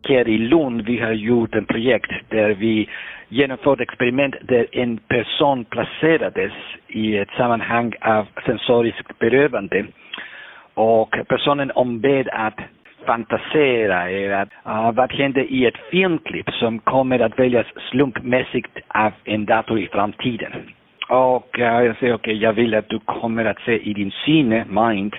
Här 0.10 0.28
i 0.28 0.38
Lund 0.38 0.82
vi 0.82 1.00
har 1.00 1.12
gjort 1.12 1.56
ett 1.56 1.68
projekt 1.68 2.12
där 2.30 2.50
vi 2.50 2.90
genomförde 3.30 3.84
experiment 3.84 4.36
där 4.42 4.66
en 4.72 4.98
person 4.98 5.66
placerades 5.66 6.52
i 6.88 7.18
ett 7.18 7.30
sammanhang 7.38 7.94
av 8.02 8.28
sensoriskt 8.46 9.20
berövande 9.20 9.86
och 10.74 11.16
personen 11.28 11.72
ombed 11.72 12.30
att 12.32 12.60
fantasera 13.06 14.12
är 14.12 14.32
att 14.32 14.50
uh, 14.68 14.92
vad 14.92 15.14
händer 15.14 15.44
i 15.52 15.66
ett 15.66 15.78
filmklipp 15.92 16.50
som 16.50 16.80
kommer 16.80 17.20
att 17.20 17.40
väljas 17.40 17.68
slumpmässigt 17.92 18.78
av 18.88 19.12
en 19.24 19.46
dator 19.46 19.80
i 19.80 19.88
framtiden. 19.88 20.52
Och 21.10 21.60
uh, 21.60 21.66
jag 21.66 21.98
säger 21.98 22.14
okej, 22.14 22.14
okay, 22.14 22.34
jag 22.34 22.54
vill 22.54 22.76
att 22.76 22.90
du 22.90 23.00
kommer 23.00 23.46
att 23.46 23.60
se 23.60 23.90
i 23.90 23.94
din 23.94 24.12
sinne, 24.26 24.66
mind, 24.70 25.16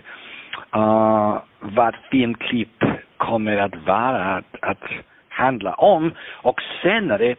uh, 0.77 1.39
vad 1.61 1.97
filmklipp 2.11 2.85
kommer 3.17 3.57
att 3.57 3.77
vara 3.87 4.25
att, 4.25 4.57
att 4.61 4.83
handla 5.29 5.75
om 5.75 6.13
och 6.43 6.61
senare 6.83 7.37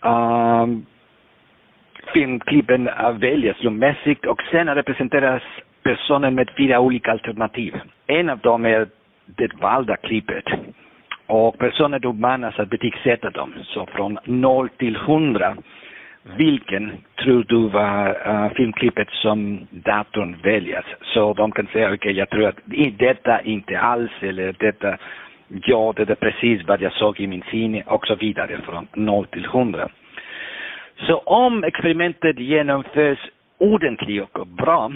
um, 0.00 0.86
filmklippen 2.12 2.88
eh, 2.88 3.12
väljas 3.12 3.56
slumpmässigt 3.56 4.26
och 4.26 4.42
senare 4.50 4.82
presenteras 4.82 5.42
personen 5.82 6.34
med 6.34 6.50
fyra 6.56 6.80
olika 6.80 7.12
alternativ. 7.12 7.74
En 8.06 8.30
av 8.30 8.38
dem 8.38 8.66
är 8.66 8.88
det 9.26 9.54
valda 9.60 9.96
klippet. 9.96 10.44
Och 11.26 11.58
personen 11.58 12.04
uppmanas 12.04 12.58
att 12.58 12.70
betygsätta 12.70 13.30
dem. 13.30 13.54
Så 13.64 13.86
från 13.86 14.18
0 14.24 14.68
till 14.68 14.96
100. 14.96 15.56
Vilken 16.22 16.92
tror 17.22 17.44
du 17.48 17.68
var 17.68 18.28
uh, 18.28 18.52
filmklippet 18.54 19.08
som 19.10 19.66
datorn 19.70 20.36
väljer? 20.42 20.84
Så 21.02 21.34
de 21.34 21.52
kan 21.52 21.66
säga, 21.66 21.86
okej, 21.86 21.96
okay, 21.96 22.12
jag 22.12 22.30
tror 22.30 22.46
att 22.46 22.58
detta 22.98 23.40
inte 23.40 23.78
alls, 23.78 24.10
eller 24.20 24.54
detta, 24.58 24.96
ja, 25.48 25.92
det 25.96 26.10
är 26.10 26.14
precis 26.14 26.66
vad 26.66 26.80
jag 26.80 26.92
såg 26.92 27.20
i 27.20 27.26
min 27.26 27.42
sinne, 27.50 27.82
och 27.86 28.06
så 28.06 28.14
vidare, 28.14 28.60
från 28.64 28.86
0 28.94 29.26
till 29.26 29.44
100. 29.44 29.88
Så 31.06 31.18
om 31.18 31.64
experimentet 31.64 32.38
genomförs 32.38 33.18
ordentligt 33.58 34.36
och 34.36 34.46
bra, 34.46 34.92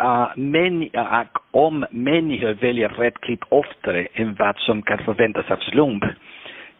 uh, 0.00 0.28
men, 0.36 0.82
uh, 0.82 1.22
om 1.50 1.86
människor 1.90 2.52
väljer 2.52 2.88
rätt 2.88 3.20
klipp 3.20 3.44
oftare 3.48 4.06
än 4.14 4.34
vad 4.38 4.56
som 4.56 4.82
kan 4.82 4.98
förväntas 4.98 5.50
av 5.50 5.56
slump 5.56 6.04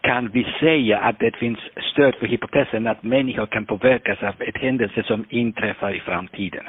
kan 0.05 0.31
vi 0.33 0.45
säga 0.61 0.99
att 0.99 1.19
det 1.19 1.37
finns 1.37 1.59
stöd 1.93 2.15
för 2.15 2.27
hypotesen 2.27 2.87
att 2.87 3.03
människor 3.03 3.47
kan 3.47 3.67
påverkas 3.67 4.19
av 4.23 4.43
ett 4.43 4.57
händelse 4.57 5.03
som 5.03 5.25
inträffar 5.29 5.97
i 5.97 6.01
framtiden. 6.01 6.65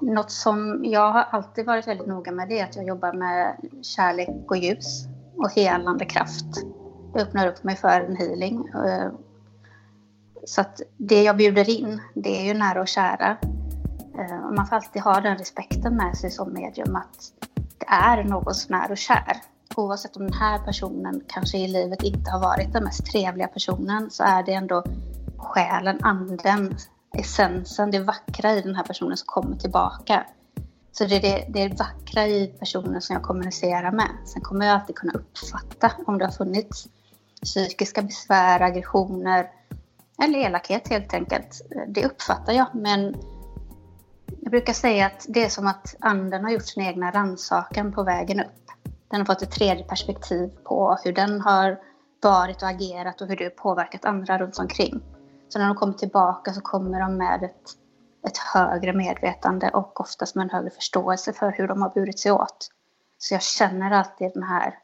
Något 0.00 0.30
som 0.30 0.84
jag 0.84 1.12
har 1.12 1.24
alltid 1.30 1.66
varit 1.66 1.88
väldigt 1.88 2.06
noga 2.06 2.32
med 2.32 2.48
det 2.48 2.60
är 2.60 2.64
att 2.64 2.76
jag 2.76 2.86
jobbar 2.86 3.12
med 3.12 3.56
kärlek 3.82 4.50
och 4.50 4.56
ljus 4.56 5.06
och 5.36 5.52
helande 5.56 6.04
kraft 6.04 6.64
Jag 7.14 7.22
öppnar 7.22 7.48
upp 7.48 7.64
mig 7.64 7.76
för 7.76 8.00
en 8.00 8.16
healing. 8.16 8.68
Eh, 8.74 9.10
så 10.44 10.60
att 10.60 10.80
det 10.96 11.22
jag 11.22 11.36
bjuder 11.36 11.80
in, 11.80 12.00
det 12.14 12.40
är 12.40 12.46
ju 12.46 12.54
nära 12.54 12.80
och 12.80 12.88
kära. 12.88 13.36
Eh, 14.18 14.50
man 14.56 14.66
får 14.66 14.76
alltid 14.76 15.02
ha 15.02 15.20
den 15.20 15.38
respekten 15.38 15.96
med 15.96 16.16
sig 16.16 16.30
som 16.30 16.52
medium 16.52 16.96
att 16.96 17.32
det 17.78 17.86
är 17.88 18.24
någon 18.24 18.54
som 18.54 18.74
är 18.74 18.90
och 18.90 18.98
kär. 18.98 19.36
Oavsett 19.76 20.16
om 20.16 20.22
den 20.22 20.32
här 20.32 20.58
personen 20.58 21.22
kanske 21.26 21.58
i 21.58 21.68
livet 21.68 22.02
inte 22.02 22.30
har 22.30 22.40
varit 22.40 22.72
den 22.72 22.84
mest 22.84 23.06
trevliga 23.06 23.48
personen 23.48 24.10
så 24.10 24.24
är 24.24 24.42
det 24.42 24.52
ändå 24.52 24.84
själen, 25.36 25.98
anden, 26.02 26.76
essensen, 27.14 27.90
det 27.90 27.98
vackra 27.98 28.52
i 28.52 28.60
den 28.60 28.74
här 28.74 28.84
personen 28.84 29.16
som 29.16 29.26
kommer 29.26 29.56
tillbaka. 29.56 30.26
Så 30.92 31.04
det 31.04 31.16
är 31.16 31.20
det, 31.20 31.46
det, 31.48 31.62
är 31.62 31.68
det 31.68 31.78
vackra 31.78 32.26
i 32.26 32.46
personen 32.46 33.00
som 33.00 33.14
jag 33.14 33.22
kommunicerar 33.22 33.92
med. 33.92 34.08
Sen 34.26 34.42
kommer 34.42 34.66
jag 34.66 34.74
alltid 34.74 34.96
kunna 34.96 35.12
uppfatta 35.12 35.92
om 36.06 36.18
det 36.18 36.24
har 36.24 36.32
funnits 36.32 36.88
psykiska 37.42 38.02
besvär, 38.02 38.60
aggressioner 38.60 39.50
eller 40.22 40.38
elakhet 40.38 40.88
helt 40.88 41.14
enkelt. 41.14 41.62
Det 41.88 42.04
uppfattar 42.04 42.52
jag, 42.52 42.66
men 42.74 43.16
jag 44.40 44.50
brukar 44.50 44.72
säga 44.72 45.06
att 45.06 45.26
det 45.28 45.44
är 45.44 45.48
som 45.48 45.66
att 45.66 45.96
anden 46.00 46.44
har 46.44 46.50
gjort 46.50 46.66
sin 46.66 46.82
egna 46.82 47.10
rannsakan 47.10 47.92
på 47.92 48.02
vägen 48.02 48.40
upp. 48.40 48.64
Den 49.10 49.20
har 49.20 49.26
fått 49.26 49.42
ett 49.42 49.50
tredje 49.50 49.84
perspektiv 49.84 50.48
på 50.64 50.98
hur 51.04 51.12
den 51.12 51.40
har 51.40 51.78
varit 52.22 52.62
och 52.62 52.68
agerat 52.68 53.20
och 53.20 53.28
hur 53.28 53.36
det 53.36 53.44
har 53.44 53.50
påverkat 53.50 54.04
andra 54.04 54.38
runt 54.38 54.58
omkring. 54.58 55.00
Så 55.48 55.58
när 55.58 55.66
de 55.66 55.74
kommer 55.74 55.92
tillbaka 55.92 56.50
så 56.52 56.60
kommer 56.60 57.00
de 57.00 57.16
med 57.16 57.42
ett, 57.42 57.68
ett 58.28 58.38
högre 58.54 58.92
medvetande 58.92 59.70
och 59.72 60.00
oftast 60.00 60.36
med 60.36 60.42
en 60.42 60.50
högre 60.50 60.70
förståelse 60.70 61.32
för 61.32 61.52
hur 61.56 61.68
de 61.68 61.82
har 61.82 61.90
burit 61.90 62.18
sig 62.18 62.32
åt. 62.32 62.68
Så 63.18 63.34
jag 63.34 63.42
känner 63.42 63.90
alltid 63.90 64.30
den 64.34 64.42
här 64.42 64.74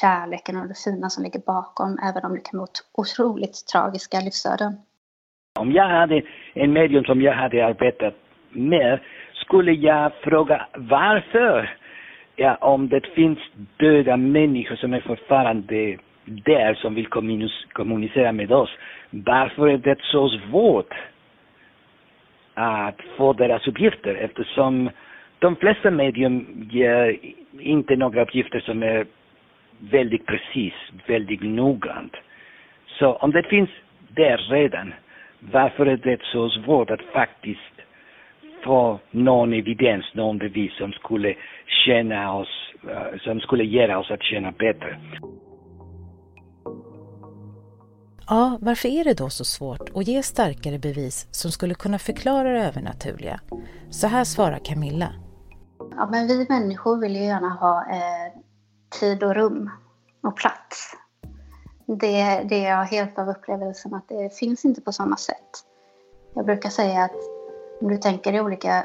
kärleken 0.00 0.56
och 0.56 0.68
det 0.68 0.78
fina 0.84 1.10
som 1.10 1.24
ligger 1.24 1.40
bakom, 1.40 1.98
även 1.98 2.24
om 2.24 2.34
det 2.34 2.40
kan 2.40 2.58
vara 2.58 2.68
otroligt 2.92 3.66
tragiska 3.72 4.20
livsöden. 4.20 4.76
Om 5.58 5.72
jag 5.72 5.88
hade 5.88 6.22
en 6.54 6.72
medium 6.72 7.04
som 7.04 7.20
jag 7.20 7.34
hade 7.34 7.66
arbetat 7.66 8.14
mer, 8.50 9.00
skulle 9.32 9.72
jag 9.72 10.12
fråga 10.14 10.66
varför? 10.74 11.70
Ja, 12.36 12.54
om 12.54 12.88
det 12.88 13.06
finns 13.06 13.38
döda 13.76 14.16
människor 14.16 14.76
som 14.76 14.94
är 14.94 15.00
fortfarande 15.00 15.96
där 16.24 16.74
som 16.74 16.94
vill 16.94 17.06
kommunicera 17.72 18.32
med 18.32 18.52
oss, 18.52 18.70
varför 19.10 19.68
är 19.68 19.78
det 19.78 19.96
så 20.00 20.28
svårt 20.28 20.94
att 22.54 23.00
få 23.16 23.32
deras 23.32 23.66
uppgifter? 23.68 24.14
Eftersom 24.14 24.90
de 25.38 25.56
flesta 25.56 25.90
medium 25.90 26.68
ger 26.70 27.16
inte 27.60 27.96
några 27.96 28.22
uppgifter 28.22 28.60
som 28.60 28.82
är 28.82 29.06
väldigt 29.78 30.26
precis, 30.26 30.74
väldigt 31.06 31.42
noggrant. 31.42 32.16
Så 32.86 33.12
om 33.12 33.30
det 33.30 33.42
finns 33.42 33.70
där 34.08 34.38
redan, 34.38 34.94
varför 35.40 35.86
är 35.86 35.96
det 35.96 36.22
så 36.22 36.50
svårt 36.50 36.90
att 36.90 37.02
faktiskt 37.02 37.75
få 38.66 39.00
någon 39.10 39.52
evidens, 39.52 40.04
någon 40.14 40.38
bevis 40.38 40.72
som 40.78 40.92
skulle 40.92 41.34
känna 41.86 42.34
oss, 42.34 42.48
uh, 42.84 43.18
som 43.24 43.40
skulle 43.40 43.64
göra 43.64 43.98
oss 43.98 44.10
att 44.10 44.22
känna 44.22 44.52
bättre? 44.52 45.00
Ja, 48.28 48.58
varför 48.60 48.88
är 48.88 49.04
det 49.04 49.14
då 49.14 49.30
så 49.30 49.44
svårt 49.44 49.90
att 49.94 50.08
ge 50.08 50.22
starkare 50.22 50.78
bevis 50.78 51.28
som 51.30 51.50
skulle 51.50 51.74
kunna 51.74 51.98
förklara 51.98 52.52
det 52.52 52.64
övernaturliga? 52.64 53.40
Så 53.90 54.06
här 54.06 54.24
svarar 54.24 54.58
Camilla. 54.64 55.12
Ja, 55.96 56.08
men 56.10 56.26
vi 56.26 56.46
människor 56.48 57.00
vill 57.00 57.16
ju 57.16 57.22
gärna 57.22 57.48
ha 57.48 57.80
eh, 57.90 58.40
tid 59.00 59.22
och 59.22 59.34
rum 59.34 59.70
och 60.22 60.36
plats. 60.36 60.96
Det, 61.86 62.42
det 62.48 62.64
är 62.64 62.70
jag 62.70 62.84
helt 62.84 63.18
av 63.18 63.28
upplevelsen 63.28 63.94
att 63.94 64.08
det 64.08 64.38
finns 64.38 64.64
inte 64.64 64.80
på 64.80 64.92
samma 64.92 65.16
sätt. 65.16 65.50
Jag 66.34 66.46
brukar 66.46 66.70
säga 66.70 67.04
att 67.04 67.35
om 67.80 67.88
du 67.88 67.96
tänker 67.96 68.32
dig 68.32 68.40
olika 68.40 68.84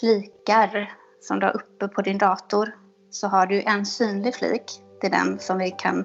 flikar 0.00 0.92
som 1.20 1.40
du 1.40 1.46
har 1.46 1.56
uppe 1.56 1.88
på 1.88 2.02
din 2.02 2.18
dator 2.18 2.74
så 3.10 3.28
har 3.28 3.46
du 3.46 3.62
en 3.62 3.86
synlig 3.86 4.34
flik. 4.34 4.82
Det 5.00 5.06
är 5.06 5.10
den 5.10 5.38
som 5.38 5.58
vi 5.58 5.70
kan 5.70 6.04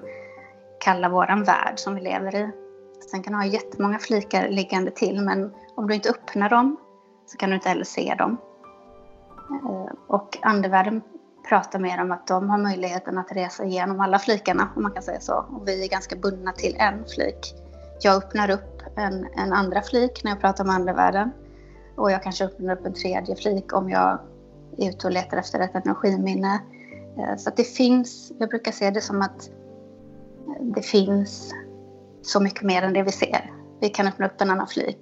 kalla 0.80 1.08
våran 1.08 1.44
värld 1.44 1.74
som 1.76 1.94
vi 1.94 2.00
lever 2.00 2.34
i. 2.34 2.50
Sen 3.10 3.22
kan 3.22 3.32
du 3.32 3.38
ha 3.38 3.46
jättemånga 3.46 3.98
flikar 3.98 4.48
liggande 4.48 4.90
till 4.90 5.20
men 5.20 5.52
om 5.74 5.88
du 5.88 5.94
inte 5.94 6.10
öppnar 6.10 6.48
dem 6.48 6.76
så 7.26 7.36
kan 7.36 7.50
du 7.50 7.54
inte 7.54 7.68
heller 7.68 7.84
se 7.84 8.14
dem. 8.18 8.38
Eh, 9.50 9.94
och 10.06 10.38
andevärlden 10.42 11.02
pratar 11.48 11.78
mer 11.78 12.02
om 12.02 12.12
att 12.12 12.26
de 12.26 12.50
har 12.50 12.58
möjligheten 12.58 13.18
att 13.18 13.32
resa 13.32 13.64
igenom 13.64 14.00
alla 14.00 14.18
flikarna, 14.18 14.68
om 14.76 14.82
man 14.82 14.92
kan 14.92 15.02
säga 15.02 15.20
så. 15.20 15.34
Och 15.34 15.68
vi 15.68 15.84
är 15.84 15.88
ganska 15.88 16.16
bundna 16.16 16.52
till 16.52 16.76
en 16.78 17.04
flik. 17.14 17.54
Jag 18.00 18.16
öppnar 18.16 18.50
upp 18.50 18.82
en, 18.96 19.26
en 19.36 19.52
andra 19.52 19.82
flik 19.82 20.24
när 20.24 20.30
jag 20.30 20.40
pratar 20.40 20.64
om 20.64 20.70
andevärlden. 20.70 21.30
Och 21.98 22.10
jag 22.10 22.22
kanske 22.22 22.44
öppnar 22.44 22.72
upp 22.72 22.86
en 22.86 22.94
tredje 22.94 23.36
flik 23.36 23.72
om 23.72 23.90
jag 23.90 24.18
är 24.78 24.88
ute 24.88 25.06
och 25.06 25.12
letar 25.12 25.36
efter 25.36 25.60
ett 25.60 25.74
energiminne. 25.74 26.60
Eh, 27.18 27.36
så 27.36 27.48
att 27.48 27.56
det 27.56 27.64
finns, 27.64 28.32
jag 28.38 28.48
brukar 28.48 28.72
se 28.72 28.90
det 28.90 29.00
som 29.00 29.22
att 29.22 29.48
eh, 29.48 30.64
det 30.64 30.82
finns 30.82 31.54
så 32.22 32.40
mycket 32.40 32.62
mer 32.62 32.82
än 32.82 32.92
det 32.92 33.02
vi 33.02 33.12
ser. 33.12 33.52
Vi 33.80 33.88
kan 33.88 34.08
öppna 34.08 34.26
upp 34.26 34.40
en 34.40 34.50
annan 34.50 34.66
flik. 34.66 34.98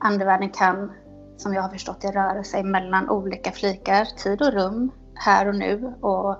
Andevärlden 0.00 0.50
kan, 0.50 0.92
som 1.36 1.54
jag 1.54 1.62
har 1.62 1.68
förstått 1.68 2.00
det, 2.00 2.08
röra 2.08 2.44
sig 2.44 2.62
mellan 2.64 3.10
olika 3.10 3.52
flikar, 3.52 4.04
tid 4.04 4.42
och 4.42 4.52
rum, 4.52 4.90
här 5.14 5.48
och 5.48 5.54
nu 5.54 5.94
och, 6.00 6.36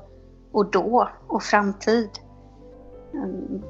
och 0.53 0.71
då 0.71 1.09
och 1.27 1.43
framtid. 1.43 2.11
Um, 3.13 3.65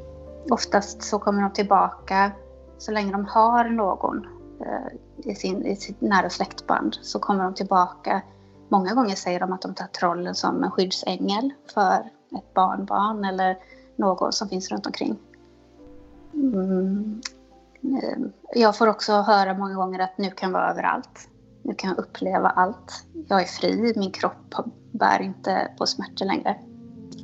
oftast 0.50 1.02
så 1.02 1.18
kommer 1.18 1.42
de 1.42 1.52
tillbaka 1.52 2.32
så 2.78 2.92
länge 2.92 3.12
de 3.12 3.24
har 3.24 3.64
någon 3.64 4.26
uh, 4.60 4.98
i, 5.24 5.34
sin, 5.34 5.66
i 5.66 5.76
sitt 5.76 6.00
nära 6.00 6.30
släktband 6.30 6.96
så 7.02 7.18
kommer 7.18 7.44
de 7.44 7.54
tillbaka. 7.54 8.22
Många 8.68 8.94
gånger 8.94 9.14
säger 9.14 9.40
de 9.40 9.52
att 9.52 9.62
de 9.62 9.74
tar 9.74 9.86
trollen 9.86 10.34
som 10.34 10.64
en 10.64 10.70
skyddsängel 10.70 11.52
för 11.74 12.10
ett 12.38 12.54
barnbarn 12.54 13.24
eller 13.24 13.58
någon 13.96 14.32
som 14.32 14.48
finns 14.48 14.70
runt 14.70 14.86
omkring. 14.86 15.18
Mm. 16.34 17.20
Eh, 17.82 18.18
jag 18.54 18.76
får 18.76 18.86
också 18.86 19.12
höra 19.12 19.54
många 19.54 19.74
gånger 19.74 19.98
att 19.98 20.18
nu 20.18 20.30
kan 20.30 20.50
jag 20.50 20.58
vara 20.58 20.70
överallt. 20.70 21.28
Nu 21.62 21.74
kan 21.74 21.90
jag 21.90 21.98
uppleva 21.98 22.48
allt. 22.48 23.06
Jag 23.28 23.42
är 23.42 23.46
fri, 23.46 23.92
min 23.96 24.10
kropp 24.10 24.54
bär 24.92 25.22
inte 25.22 25.70
på 25.78 25.86
smärtor 25.86 26.26
längre. 26.26 26.56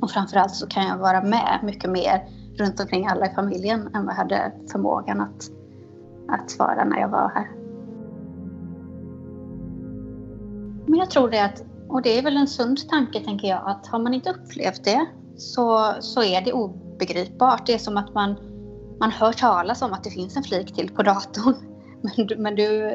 Och 0.01 0.11
framförallt 0.11 0.55
så 0.55 0.67
kan 0.67 0.87
jag 0.87 0.97
vara 0.97 1.21
med 1.23 1.59
mycket 1.63 1.89
mer 1.89 2.29
runt 2.57 2.79
omkring 2.79 3.07
alla 3.07 3.25
i 3.31 3.33
familjen 3.35 3.95
än 3.95 4.05
vad 4.05 4.13
jag 4.13 4.17
hade 4.17 4.51
förmågan 4.71 5.21
att, 5.21 5.49
att 6.27 6.59
vara 6.59 6.83
när 6.83 6.99
jag 6.99 7.09
var 7.09 7.31
här. 7.35 7.62
Men 10.93 10.99
jag 10.99 11.09
tror 11.09 11.29
det 11.29 11.43
att, 11.43 11.63
och 11.87 12.01
det 12.01 12.17
är 12.17 12.23
väl 12.23 12.37
en 12.37 12.47
sund 12.47 12.89
tanke 12.89 13.19
tänker 13.19 13.47
jag, 13.47 13.61
att 13.65 13.87
har 13.87 13.99
man 13.99 14.13
inte 14.13 14.29
upplevt 14.29 14.83
det 14.83 15.05
så, 15.37 15.93
så 15.99 16.23
är 16.23 16.41
det 16.41 16.53
obegripbart. 16.53 17.65
Det 17.65 17.73
är 17.73 17.77
som 17.77 17.97
att 17.97 18.13
man, 18.13 18.35
man 18.99 19.11
hör 19.11 19.31
talas 19.31 19.81
om 19.81 19.93
att 19.93 20.03
det 20.03 20.09
finns 20.09 20.37
en 20.37 20.43
flik 20.43 20.75
till 20.75 20.93
på 20.93 21.03
datorn. 21.03 21.55
Men, 22.01 22.27
du, 22.27 22.37
men 22.37 22.55
du, 22.55 22.91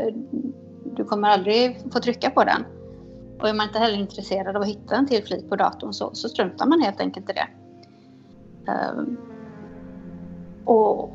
du 0.97 1.05
kommer 1.05 1.29
aldrig 1.29 1.93
få 1.93 2.01
trycka 2.01 2.31
på 2.31 2.45
den. 2.45 2.65
Och 3.41 3.49
är 3.49 3.55
man 3.55 3.67
inte 3.67 3.79
heller 3.79 3.99
intresserad 3.99 4.57
av 4.57 4.63
att 4.63 4.69
hitta 4.69 4.97
en 4.97 5.07
till 5.07 5.25
flik 5.25 5.49
på 5.49 5.57
datorn 5.57 5.93
så, 5.93 6.11
så 6.13 6.29
struntar 6.29 6.67
man 6.67 6.81
helt 6.81 7.01
enkelt 7.01 7.31
i 7.31 7.33
det. 7.33 7.49
Um, 8.73 9.17
och 10.65 11.11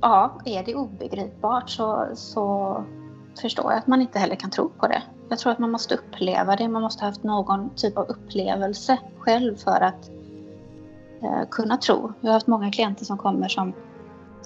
ja, 0.00 0.40
är 0.44 0.64
det 0.64 0.74
obegripbart 0.74 1.70
så, 1.70 2.08
så 2.14 2.76
förstår 3.40 3.72
jag 3.72 3.78
att 3.78 3.86
man 3.86 4.00
inte 4.00 4.18
heller 4.18 4.36
kan 4.36 4.50
tro 4.50 4.68
på 4.68 4.86
det. 4.86 5.02
Jag 5.28 5.38
tror 5.38 5.52
att 5.52 5.58
man 5.58 5.70
måste 5.70 5.94
uppleva 5.94 6.56
det. 6.56 6.68
Man 6.68 6.82
måste 6.82 7.02
ha 7.02 7.08
haft 7.08 7.22
någon 7.22 7.70
typ 7.74 7.98
av 7.98 8.04
upplevelse 8.08 8.98
själv 9.18 9.56
för 9.56 9.80
att 9.80 10.10
eh, 11.22 11.48
kunna 11.50 11.76
tro. 11.76 12.12
Jag 12.20 12.28
har 12.28 12.34
haft 12.34 12.46
många 12.46 12.70
klienter 12.70 13.04
som 13.04 13.18
kommer 13.18 13.48
som 13.48 13.72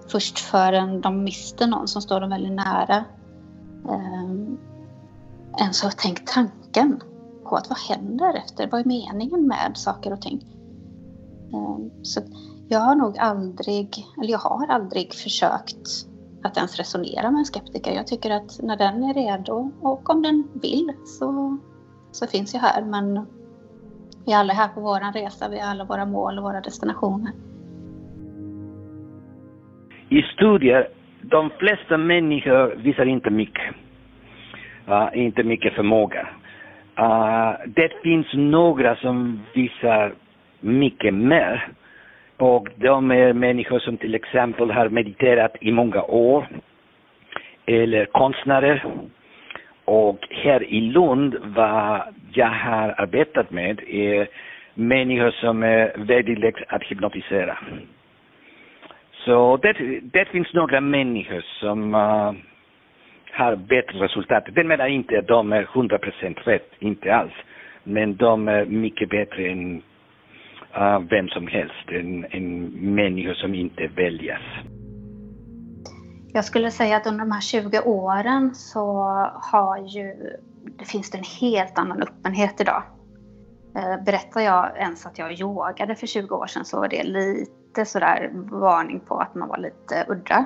först 0.09 0.38
förrän 0.38 1.00
de 1.00 1.24
mister 1.24 1.66
någon 1.66 1.88
som 1.88 2.02
står 2.02 2.20
dem 2.20 2.31
väldigt 2.31 2.52
nära 2.52 3.05
eh, 3.88 4.33
ens 5.59 5.83
har 5.83 5.90
tänkt 5.90 6.33
tanken 6.35 7.02
på 7.44 7.57
att 7.57 7.68
vad 7.68 7.78
händer 7.78 8.35
efter? 8.35 8.68
Vad 8.70 8.81
är 8.81 8.85
meningen 8.85 9.46
med 9.46 9.72
saker 9.74 10.12
och 10.12 10.20
ting? 10.20 10.46
Eh, 11.52 12.02
så 12.02 12.20
jag 12.68 12.81
har 12.81 12.94
nog 12.94 13.18
aldrig, 13.18 14.07
eller 14.18 14.31
jag 14.31 14.38
har 14.38 14.66
aldrig 14.66 15.14
försökt 15.14 16.07
att 16.44 16.57
ens 16.57 16.78
resonera 16.78 17.31
med 17.31 17.38
en 17.38 17.44
skeptiker. 17.44 17.92
Jag 17.92 18.07
tycker 18.07 18.31
att 18.31 18.50
när 18.62 18.76
den 18.76 19.05
är 19.05 19.14
redo 19.14 19.72
och 19.81 20.11
om 20.11 20.22
den 20.22 20.48
vill 20.62 20.92
så, 21.05 21.59
så 22.12 22.26
finns 22.26 22.55
jag 22.55 22.61
här. 22.61 22.83
Men 22.83 23.26
vi 24.26 24.33
är 24.33 24.38
alla 24.38 24.52
här 24.52 24.68
på 24.68 24.81
vår 24.81 25.12
resa, 25.12 25.48
vi 25.48 25.61
har 25.61 25.70
alla 25.70 25.85
våra 25.85 26.05
mål 26.05 26.38
och 26.38 26.44
våra 26.44 26.61
destinationer. 26.61 27.33
I 30.09 30.22
studier, 30.22 30.88
de 31.20 31.50
flesta 31.59 31.96
människor 31.96 32.76
visar 32.76 33.07
inte 33.07 33.31
mycket. 33.31 33.74
Uh, 34.88 35.09
inte 35.14 35.42
mycket 35.42 35.74
förmåga. 35.74 36.28
Uh, 36.98 37.52
det 37.66 37.92
finns 38.02 38.26
några 38.35 38.96
som 38.96 39.40
visar 39.55 40.14
mycket 40.61 41.14
mer. 41.14 41.72
Och 42.42 42.68
de 42.76 43.11
är 43.11 43.33
människor 43.33 43.78
som 43.78 43.96
till 43.96 44.14
exempel 44.14 44.70
har 44.70 44.88
mediterat 44.88 45.57
i 45.61 45.72
många 45.72 46.02
år. 46.02 46.46
Eller 47.66 48.05
konstnärer. 48.05 48.85
Och 49.85 50.18
här 50.31 50.62
i 50.62 50.81
Lund, 50.81 51.37
vad 51.42 52.02
jag 52.33 52.46
har 52.46 52.94
arbetat 52.98 53.50
med 53.50 53.81
är 53.88 54.28
människor 54.74 55.31
som 55.31 55.62
är 55.62 55.92
väldigt 55.96 56.38
lätt 56.38 56.55
att 56.68 56.83
hypnotisera. 56.83 57.59
Så 59.24 59.57
det, 59.57 59.72
det 60.02 60.24
finns 60.24 60.55
några 60.55 60.81
människor 60.81 61.44
som 61.61 61.94
uh, 61.94 62.33
har 63.33 63.57
bättre 63.57 63.98
resultat. 64.05 64.44
Det 64.52 64.64
menar 64.64 64.87
inte 64.87 65.18
att 65.18 65.26
de 65.26 65.52
är 65.52 65.64
100% 65.64 66.38
rätt, 66.44 66.70
inte 66.78 67.14
alls. 67.14 67.35
Men 67.85 68.16
de 68.16 68.48
är 68.48 68.64
mycket 68.64 69.09
bättre 69.09 69.48
än 69.48 69.83
uh, 70.76 70.98
vem 71.11 71.28
som 71.28 71.46
helst, 71.46 71.88
en, 71.88 72.24
en 72.30 72.66
människa 72.94 73.35
som 73.35 73.54
inte 73.54 73.87
väljas. 73.87 74.42
Jag 76.35 76.44
skulle 76.44 76.70
säga 76.70 76.96
att 76.96 77.06
under 77.06 77.20
de 77.24 77.32
här 77.32 77.40
20 77.40 77.80
åren 77.80 78.54
så 78.54 79.02
har 79.35 79.78
ju, 79.78 80.14
det 80.78 80.85
finns 80.85 81.11
det 81.11 81.18
en 81.18 81.24
helt 81.40 81.78
annan 81.78 82.02
öppenhet 82.02 82.61
idag. 82.61 82.82
Eh, 83.76 84.04
berättar 84.04 84.40
jag 84.40 84.78
ens 84.78 85.06
att 85.06 85.18
jag 85.18 85.40
yogade 85.40 85.94
för 85.94 86.06
20 86.06 86.35
år 86.35 86.46
sedan 86.46 86.64
så 86.64 86.80
var 86.80 86.88
det 86.88 87.02
lite 87.02 87.85
sådär 87.85 88.30
varning 88.35 89.00
på 89.00 89.18
att 89.18 89.35
man 89.35 89.48
var 89.48 89.58
lite 89.58 90.06
udda. 90.08 90.44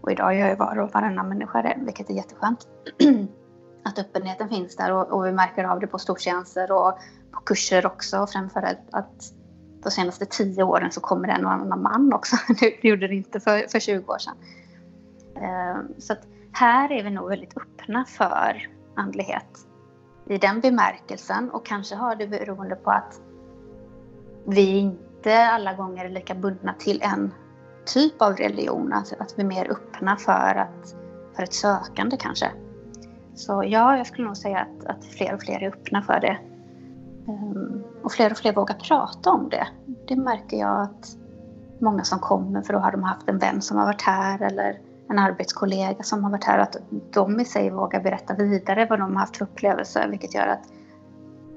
Och 0.00 0.12
idag 0.12 0.38
gör 0.38 0.48
ju 0.48 0.54
var 0.54 0.78
och 0.78 0.90
varannan 0.94 1.28
människa 1.28 1.62
det, 1.62 1.78
vilket 1.84 2.10
är 2.10 2.14
jätteskönt. 2.14 2.68
att 3.84 3.98
öppenheten 3.98 4.48
finns 4.48 4.76
där 4.76 4.92
och, 4.92 5.12
och 5.12 5.26
vi 5.26 5.32
märker 5.32 5.64
av 5.64 5.80
det 5.80 5.86
på 5.86 5.98
stortjänster 5.98 6.72
och 6.72 6.98
på 7.32 7.40
kurser 7.40 7.86
också. 7.86 8.26
Framförallt 8.26 8.88
att 8.90 9.32
de 9.82 9.90
senaste 9.90 10.26
tio 10.26 10.62
åren 10.62 10.92
så 10.92 11.00
kommer 11.00 11.28
det 11.28 11.32
en 11.34 11.46
och 11.46 11.52
annan 11.52 11.82
man 11.82 12.12
också. 12.12 12.36
Det 12.60 12.84
gjorde 12.88 13.08
det 13.08 13.14
inte 13.14 13.40
för, 13.40 13.68
för 13.68 13.80
20 13.80 14.12
år 14.12 14.18
sedan. 14.18 14.36
Ehm, 15.42 15.94
så 15.98 16.12
att 16.12 16.26
här 16.52 16.92
är 16.92 17.04
vi 17.04 17.10
nog 17.10 17.28
väldigt 17.28 17.56
öppna 17.56 18.04
för 18.04 18.68
andlighet 18.96 19.66
i 20.26 20.38
den 20.38 20.60
bemärkelsen 20.60 21.50
och 21.50 21.66
kanske 21.66 21.94
har 21.94 22.16
det 22.16 22.26
beroende 22.26 22.76
på 22.76 22.90
att 22.90 23.20
vi 24.46 24.78
inte 24.78 25.44
alla 25.44 25.74
gånger 25.74 26.04
är 26.04 26.08
lika 26.08 26.34
bundna 26.34 26.74
till 26.78 27.02
en 27.02 27.34
typ 27.84 28.22
av 28.22 28.36
religion, 28.36 28.92
alltså 28.92 29.14
att 29.18 29.34
vi 29.36 29.42
är 29.42 29.46
mer 29.46 29.70
öppna 29.70 30.16
för, 30.16 30.54
att, 30.54 30.96
för 31.36 31.42
ett 31.42 31.54
sökande 31.54 32.16
kanske. 32.16 32.50
Så 33.34 33.64
ja, 33.66 33.96
jag 33.96 34.06
skulle 34.06 34.26
nog 34.26 34.36
säga 34.36 34.58
att, 34.58 34.86
att 34.86 35.04
fler 35.04 35.34
och 35.34 35.42
fler 35.42 35.62
är 35.62 35.68
öppna 35.68 36.02
för 36.02 36.20
det. 36.20 36.38
Um, 37.26 37.84
och 38.02 38.12
fler 38.12 38.30
och 38.30 38.38
fler 38.38 38.52
vågar 38.52 38.74
prata 38.74 39.30
om 39.30 39.48
det. 39.48 39.66
Det 40.08 40.16
märker 40.16 40.56
jag 40.56 40.82
att 40.82 41.16
många 41.80 42.04
som 42.04 42.18
kommer, 42.18 42.62
för 42.62 42.72
då 42.72 42.78
har 42.78 42.92
de 42.92 43.02
haft 43.02 43.28
en 43.28 43.38
vän 43.38 43.62
som 43.62 43.76
har 43.76 43.86
varit 43.86 44.02
här 44.02 44.42
eller 44.42 44.78
en 45.10 45.18
arbetskollega 45.18 46.02
som 46.02 46.24
har 46.24 46.30
varit 46.30 46.44
här, 46.44 46.58
att 46.58 46.76
de 47.12 47.40
i 47.40 47.44
sig 47.44 47.70
vågar 47.70 48.00
berätta 48.00 48.34
vidare 48.34 48.86
vad 48.90 48.98
de 48.98 49.12
har 49.12 49.20
haft 49.20 49.36
för 49.36 49.44
upplevelser, 49.44 50.08
vilket 50.08 50.34
gör 50.34 50.46
att 50.46 50.72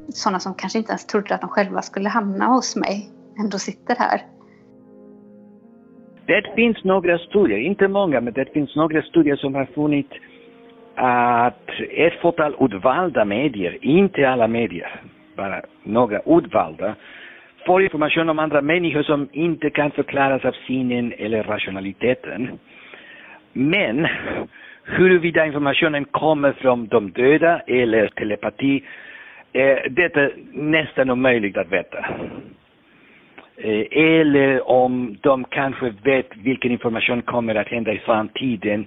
sådana 0.10 0.40
som 0.40 0.54
kanske 0.54 0.80
inte 0.80 0.92
ens 0.92 1.06
trodde 1.06 1.36
att 1.36 1.42
de 1.42 1.50
själva 1.50 1.82
skulle 1.82 2.10
hamna 2.10 2.46
hos 2.46 2.76
mig 2.76 3.10
ändå 3.40 3.58
sitter 3.58 3.96
här. 3.96 4.26
Det 6.26 6.56
finns 6.56 6.84
några 6.84 7.18
studier, 7.18 7.60
inte 7.60 7.88
många, 7.88 8.22
men 8.22 8.34
det 8.34 8.46
finns 8.54 8.76
några 8.76 9.02
studier 9.02 9.36
som 9.36 9.56
har 9.56 9.66
funnit 9.66 10.10
att 10.96 11.70
ett 11.90 12.22
fåtal 12.22 12.56
utvalda 12.60 13.26
medier, 13.26 13.78
inte 13.82 14.30
alla 14.30 14.48
medier, 14.48 15.02
bara 15.36 15.62
några 15.84 16.20
utvalda, 16.26 16.96
får 17.66 17.84
information 17.84 18.30
om 18.30 18.40
andra 18.40 18.62
människor 18.62 19.04
som 19.04 19.30
inte 19.32 19.70
kan 19.70 19.92
förklaras 19.92 20.46
av 20.46 20.56
sinnen 20.68 21.14
eller 21.18 21.44
rationaliteten. 21.44 22.60
Men 23.54 24.08
Huruvida 24.86 25.46
informationen 25.46 26.06
kommer 26.06 26.52
från 26.52 26.88
de 26.88 27.12
döda 27.12 27.60
eller 27.60 28.08
telepati, 28.08 28.84
eh, 29.54 29.78
det 29.90 30.16
är 30.16 30.34
nästan 30.54 31.10
omöjligt 31.10 31.58
att 31.58 31.72
veta. 31.72 32.06
Eh, 33.58 33.86
eller 33.92 34.70
om 34.70 35.18
de 35.22 35.44
kanske 35.44 35.94
vet 36.04 36.38
vilken 36.38 36.72
information 36.72 37.22
kommer 37.22 37.56
att 37.56 37.68
hända 37.68 37.94
i 37.94 37.98
framtiden. 37.98 38.86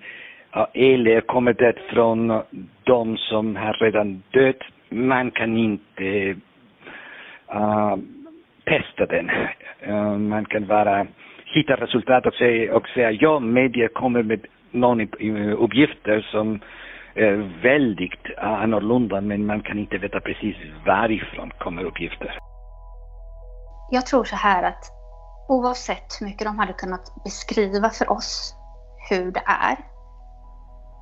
Eller 0.74 1.20
kommer 1.20 1.52
det 1.52 1.74
från 1.90 2.42
de 2.84 3.16
som 3.16 3.56
har 3.56 3.72
redan 3.72 4.22
dött. 4.30 4.62
Man 4.88 5.30
kan 5.30 5.56
inte 5.56 6.36
uh, 7.54 7.96
testa 8.64 9.06
den. 9.06 9.30
Uh, 9.88 10.18
man 10.18 10.44
kan 10.44 10.66
bara 10.66 11.06
hitta 11.44 11.76
resultat 11.76 12.26
och 12.26 12.34
säga, 12.34 12.76
och 12.76 12.88
säga 12.88 13.10
ja, 13.10 13.38
media 13.40 13.88
kommer 13.88 14.22
med 14.22 14.46
någon 14.70 15.00
uppgifter 15.52 16.20
som 16.30 16.60
är 17.14 17.62
väldigt 17.62 18.38
annorlunda 18.38 19.20
men 19.20 19.46
man 19.46 19.60
kan 19.62 19.78
inte 19.78 19.98
veta 19.98 20.20
precis 20.20 20.56
varifrån 20.86 21.50
kommer 21.58 21.84
uppgifter. 21.84 22.38
Jag 23.90 24.06
tror 24.06 24.24
så 24.24 24.36
här 24.36 24.62
att 24.62 24.84
oavsett 25.48 26.20
hur 26.20 26.26
mycket 26.26 26.46
de 26.46 26.58
hade 26.58 26.72
kunnat 26.72 27.24
beskriva 27.24 27.90
för 27.90 28.12
oss 28.12 28.54
hur 29.10 29.32
det 29.32 29.42
är 29.46 29.76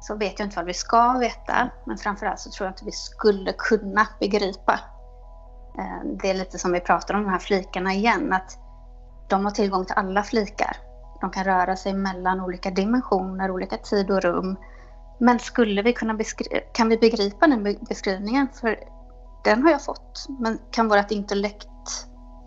så 0.06 0.16
vet 0.16 0.38
jag 0.38 0.46
inte 0.46 0.56
vad 0.56 0.66
vi 0.66 0.74
ska 0.74 1.12
veta 1.12 1.70
men 1.86 1.98
framförallt 1.98 2.40
så 2.40 2.50
tror 2.50 2.66
jag 2.66 2.72
inte 2.72 2.84
vi 2.84 2.92
skulle 2.92 3.52
kunna 3.52 4.06
begripa. 4.20 4.80
Eh, 5.78 6.08
det 6.22 6.30
är 6.30 6.34
lite 6.34 6.58
som 6.58 6.72
vi 6.72 6.80
pratar 6.80 7.14
om 7.14 7.22
de 7.22 7.30
här 7.30 7.38
flikarna 7.38 7.92
igen 7.92 8.32
att 8.32 8.58
de 9.28 9.44
har 9.44 9.52
tillgång 9.52 9.84
till 9.84 9.94
alla 9.96 10.22
flikar. 10.22 10.76
De 11.20 11.30
kan 11.30 11.44
röra 11.44 11.76
sig 11.76 11.92
mellan 11.92 12.40
olika 12.40 12.70
dimensioner, 12.70 13.50
olika 13.50 13.76
tid 13.76 14.10
och 14.10 14.22
rum. 14.22 14.56
Men 15.20 15.38
skulle 15.38 15.82
vi 15.82 15.92
kunna 15.92 16.18
kan 16.72 16.88
vi 16.88 16.98
begripa 16.98 17.46
den 17.46 17.62
beskrivningen? 17.88 18.48
För 18.60 18.78
den 19.44 19.62
har 19.62 19.70
jag 19.70 19.84
fått. 19.84 20.26
Men 20.40 20.58
kan 20.70 20.88
vårt 20.88 21.10
intellekt 21.10 21.68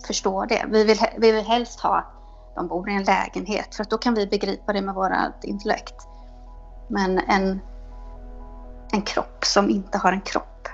förstå 0.08 0.46
det? 0.46 0.65
Vi 0.67 0.84
vill, 0.84 0.98
vi 1.17 1.32
vill 1.32 1.46
helst 1.46 1.80
ha 1.80 1.98
att 1.98 2.13
de 2.56 2.67
bor 2.67 2.89
i 2.89 2.96
en 2.96 3.04
lägenhet 3.04 3.76
för 3.76 3.84
att 3.84 3.89
då 3.89 3.98
kan 3.98 4.13
vi 4.13 4.28
begripa 4.28 4.74
det 4.74 4.82
med 4.82 4.96
vårt 4.96 5.43
intellekt. 5.43 5.96
Men 6.88 7.19
en, 7.28 7.62
en 8.93 9.02
kropp 9.02 9.45
som 9.45 9.69
inte 9.69 9.97
har 9.97 10.12
en 10.12 10.21
kropp. 10.21 10.67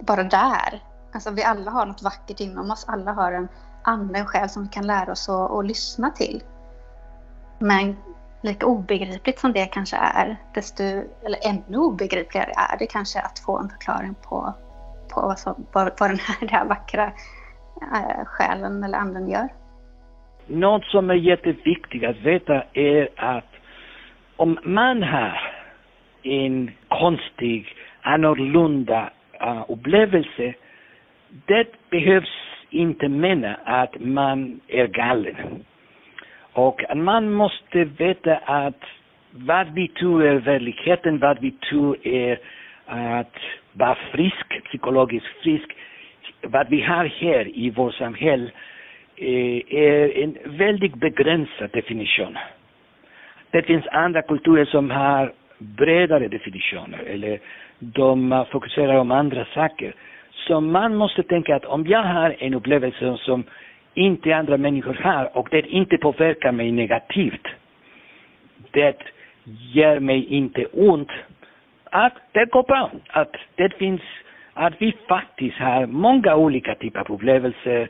Bara 0.00 0.22
där. 0.22 0.82
Alltså 1.12 1.30
vi 1.30 1.44
alla 1.44 1.70
har 1.70 1.86
något 1.86 2.02
vackert 2.02 2.40
inom 2.40 2.70
oss. 2.70 2.84
Alla 2.88 3.12
har 3.12 3.32
en 3.32 3.48
ande, 3.82 4.18
en 4.18 4.26
själ 4.26 4.48
som 4.48 4.62
vi 4.62 4.68
kan 4.68 4.86
lära 4.86 5.12
oss 5.12 5.28
att, 5.28 5.50
att 5.50 5.66
lyssna 5.66 6.10
till. 6.10 6.42
Men 7.58 7.96
lika 8.42 8.66
obegripligt 8.66 9.38
som 9.38 9.52
det 9.52 9.66
kanske 9.66 9.96
är, 9.96 10.36
desto, 10.54 10.82
eller 10.82 11.38
ännu 11.48 11.78
obegripligare 11.78 12.52
är 12.56 12.78
det 12.78 12.86
kanske 12.86 13.20
att 13.20 13.38
få 13.38 13.58
en 13.58 13.68
förklaring 13.68 14.14
på, 14.14 14.54
på 15.14 15.20
vad, 15.20 15.38
som, 15.38 15.66
vad, 15.72 15.92
vad 16.00 16.10
den 16.10 16.18
här, 16.18 16.36
den 16.40 16.48
här 16.48 16.64
vackra 16.64 17.12
äh, 17.92 18.24
själen 18.24 18.84
eller 18.84 18.98
anden 18.98 19.28
gör. 19.28 19.48
Något 20.46 20.84
som 20.84 21.10
är 21.10 21.14
jätteviktigt 21.14 22.04
att 22.04 22.16
veta 22.16 22.62
är 22.72 23.08
att 23.16 23.55
om 24.36 24.58
man 24.62 25.02
har 25.02 25.40
en 26.22 26.70
konstig, 26.88 27.74
annorlunda 28.02 29.10
uh, 29.42 29.64
upplevelse, 29.68 30.54
det 31.46 31.66
behövs 31.90 32.32
inte 32.70 33.08
mena 33.08 33.54
att 33.64 34.00
man 34.00 34.60
är 34.68 34.86
galen. 34.86 35.64
Och 36.52 36.82
man 36.94 37.32
måste 37.32 37.84
veta 37.84 38.36
att 38.36 38.82
vad 39.30 39.74
vi 39.74 39.88
tror 39.88 40.24
är 40.24 40.34
verkligheten, 40.34 41.18
vad 41.18 41.40
vi 41.40 41.50
tror 41.50 41.96
är 42.06 42.38
att 42.86 43.36
vara 43.72 43.98
frisk, 44.12 44.64
psykologiskt 44.64 45.26
frisk, 45.42 45.76
vad 46.42 46.68
vi 46.68 46.82
har 46.82 47.04
här 47.04 47.48
i 47.58 47.70
vårt 47.70 47.94
samhälle 47.94 48.50
eh, 49.16 49.62
är 49.68 50.18
en 50.22 50.36
väldigt 50.44 50.94
begränsad 50.94 51.70
definition. 51.72 52.38
Det 53.56 53.62
finns 53.62 53.86
andra 53.86 54.22
kulturer 54.22 54.64
som 54.64 54.90
har 54.90 55.32
bredare 55.58 56.28
definitioner 56.28 56.98
eller 56.98 57.38
de 57.78 58.32
eh, 58.32 58.44
fokuserar 58.44 58.94
om 58.96 59.10
andra 59.10 59.44
saker. 59.54 59.94
Så 60.30 60.60
man 60.60 60.96
måste 60.96 61.22
tänka 61.22 61.56
att 61.56 61.64
om 61.64 61.86
jag 61.86 62.02
har 62.02 62.36
en 62.38 62.54
upplevelse 62.54 63.16
som 63.18 63.44
inte 63.94 64.36
andra 64.36 64.56
människor 64.56 64.94
har 64.94 65.36
och 65.36 65.48
det 65.50 65.60
inte 65.60 65.96
påverkar 65.98 66.52
mig 66.52 66.72
negativt. 66.72 67.46
Det 68.70 68.96
gör 69.72 70.00
mig 70.00 70.24
inte 70.26 70.64
ont. 70.66 71.10
Att 71.84 72.14
det 72.32 72.50
går 72.50 72.62
bra. 72.62 72.90
Att 73.08 73.36
det 73.54 73.74
finns, 73.78 74.02
att 74.54 74.74
vi 74.78 74.96
faktiskt 75.08 75.58
har 75.58 75.86
många 75.86 76.34
olika 76.36 76.74
typer 76.74 77.00
av 77.00 77.10
upplevelser 77.10 77.88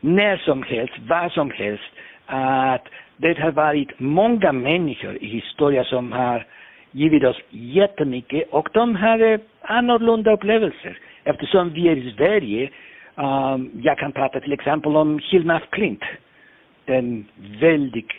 när 0.00 0.36
som 0.36 0.62
helst, 0.62 0.94
var 0.98 1.28
som 1.28 1.50
helst. 1.50 1.90
Att 2.26 2.88
det 3.22 3.38
har 3.38 3.50
varit 3.50 4.00
många 4.00 4.52
människor 4.52 5.16
i 5.16 5.26
historien 5.26 5.84
som 5.84 6.12
har 6.12 6.46
givit 6.90 7.24
oss 7.24 7.40
jättemycket 7.50 8.48
och 8.50 8.68
de 8.72 8.96
har 8.96 9.18
eh, 9.18 9.40
annorlunda 9.62 10.32
upplevelser. 10.32 10.98
Eftersom 11.24 11.70
vi 11.70 11.88
är 11.88 11.96
i 11.96 12.14
Sverige 12.16 12.70
Um, 13.14 13.70
jag 13.82 13.98
kan 13.98 14.12
prata 14.12 14.40
till 14.40 14.52
exempel 14.52 14.96
om 14.96 15.20
Hilma 15.30 15.54
af 15.54 15.70
Klint, 15.70 16.02
den 16.84 17.24
väldigt 17.60 18.12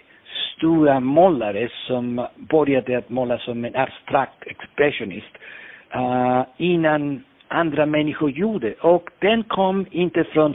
stora 0.55 0.99
målare 0.99 1.69
som 1.87 2.27
började 2.35 2.97
att 2.97 3.09
måla 3.09 3.37
som 3.37 3.65
en 3.65 3.75
abstrakt 3.75 4.47
expressionist 4.47 5.37
uh, 5.95 6.43
innan 6.57 7.23
andra 7.47 7.85
människor 7.85 8.29
gjorde. 8.31 8.73
Och 8.73 9.09
den 9.19 9.43
kom 9.43 9.85
inte 9.91 10.23
från 10.23 10.53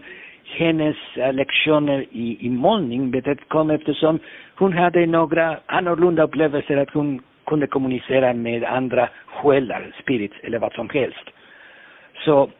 hennes 0.57 0.97
eh, 1.17 1.33
lektioner 1.33 2.05
i, 2.11 2.47
i 2.47 2.49
målning, 2.51 3.11
men 3.11 3.21
det 3.23 3.49
kom 3.49 3.71
eftersom 3.71 4.19
hon 4.55 4.73
hade 4.73 5.07
några 5.07 5.59
annorlunda 5.67 6.23
upplevelser 6.23 6.77
att 6.77 6.91
hon 6.91 7.23
kunde 7.47 7.67
kommunicera 7.67 8.33
med 8.33 8.65
andra 8.65 9.09
själar, 9.27 9.93
spirits 10.03 10.35
eller 10.43 10.59
vad 10.59 10.73
som 10.73 10.89
helst. 10.89 11.31
Så 12.25 12.51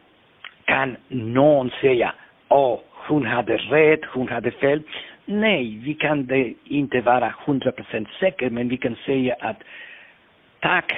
kan 0.65 0.95
någon 1.07 1.69
säga, 1.81 2.13
åh, 2.49 2.73
oh, 2.73 2.79
hon 3.07 3.25
hade 3.25 3.57
rätt, 3.57 4.05
hon 4.05 4.27
hade 4.27 4.51
fel. 4.51 4.81
Nej, 5.25 5.81
vi 5.83 5.93
kan 5.93 6.25
det 6.25 6.53
inte 6.63 7.01
vara 7.01 7.33
100% 7.45 8.07
säkra, 8.19 8.49
men 8.49 8.69
vi 8.69 8.77
kan 8.77 8.95
säga 9.05 9.35
att 9.39 9.57
tack, 10.59 10.93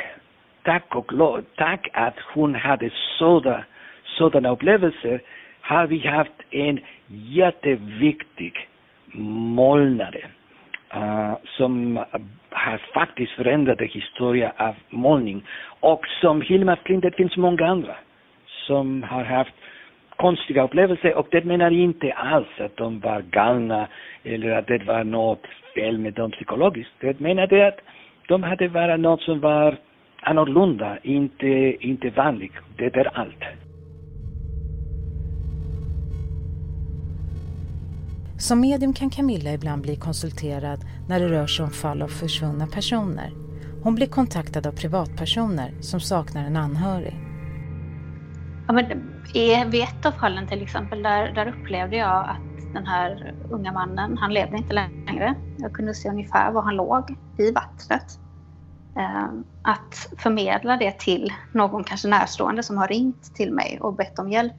tack 0.63 0.95
och 0.95 1.13
lov, 1.13 1.41
tack 1.55 1.87
att 1.93 2.19
hon 2.33 2.55
hade 2.55 2.89
sådana, 3.17 3.63
sådana 4.03 4.49
upplevelser 4.49 5.21
har 5.61 5.87
vi 5.87 6.07
haft 6.07 6.41
en 6.51 6.79
jätteviktig 7.07 8.67
målnare 9.55 10.21
uh, 10.95 11.31
eh, 11.31 11.33
som 11.57 11.99
har 12.49 12.77
faktiskt 12.93 13.31
förändrat 13.31 13.81
historien 13.81 14.51
av 14.57 14.75
målning. 14.89 15.43
Och 15.79 16.05
som 16.21 16.41
Hilma 16.41 16.75
Flint, 16.75 17.03
det 17.03 17.15
finns 17.15 17.37
många 17.37 17.65
andra 17.65 17.95
som 18.67 19.03
har 19.03 19.23
haft 19.23 19.53
konstiga 20.15 20.63
upplevelser 20.63 21.13
och 21.13 21.27
det 21.31 21.43
menar 21.43 21.71
inte 21.71 22.13
alls 22.13 22.47
att 22.59 22.77
de 22.77 22.99
var 22.99 23.21
galna 23.21 23.87
eller 24.23 24.49
att 24.51 24.67
det 24.67 24.83
var 24.83 25.03
något 25.03 25.45
fel 25.75 25.97
med 25.97 26.13
dem 26.13 26.31
psykologiskt. 26.31 26.91
Det 26.99 27.19
menar 27.19 27.47
det 27.47 27.67
att 27.67 27.79
de 28.27 28.43
hade 28.43 28.69
bara 28.69 28.97
något 28.97 29.21
som 29.21 29.39
var 29.39 29.77
annorlunda, 30.21 30.97
inte, 31.03 31.47
inte 31.79 32.09
vanligt. 32.09 32.53
Det 32.77 32.95
är 32.95 33.17
allt. 33.17 33.43
Som 38.41 38.59
medium 38.59 38.93
kan 38.93 39.09
Camilla 39.09 39.53
ibland 39.53 39.81
bli 39.81 39.95
konsulterad 39.95 40.85
när 41.07 41.19
det 41.19 41.27
rör 41.27 41.47
sig 41.47 41.65
om 41.65 41.71
fall 41.71 42.01
av 42.01 42.07
försvunna 42.07 42.67
personer. 42.67 43.33
Hon 43.83 43.95
blir 43.95 44.07
kontaktad 44.07 44.67
av 44.67 44.71
privatpersoner 44.71 45.73
som 45.81 45.99
saknar 45.99 46.45
en 46.45 46.57
anhörig. 46.57 47.19
Ja, 48.67 48.73
men 48.73 48.85
vid 49.71 49.83
ett 49.83 50.05
av 50.05 50.11
fallen 50.11 50.47
till 50.47 50.61
exempel, 50.61 51.03
där, 51.03 51.31
där 51.31 51.47
upplevde 51.47 51.97
jag 51.97 52.29
att 52.29 52.73
den 52.73 52.85
här 52.85 53.35
unga 53.49 53.71
mannen, 53.71 54.17
han 54.17 54.33
levde 54.33 54.57
inte 54.57 54.73
längre. 54.73 55.35
Jag 55.57 55.73
kunde 55.73 55.93
se 55.93 56.09
ungefär 56.09 56.51
var 56.51 56.61
han 56.61 56.75
låg 56.75 57.15
i 57.37 57.51
vattnet. 57.51 58.19
Ehm, 58.95 59.43
att 59.61 60.09
förmedla 60.17 60.77
det 60.77 60.99
till 60.99 61.33
någon 61.53 61.83
kanske 61.83 62.07
närstående 62.07 62.63
som 62.63 62.77
har 62.77 62.87
ringt 62.87 63.35
till 63.35 63.53
mig 63.53 63.77
och 63.81 63.95
bett 63.95 64.19
om 64.19 64.29
hjälp. 64.29 64.53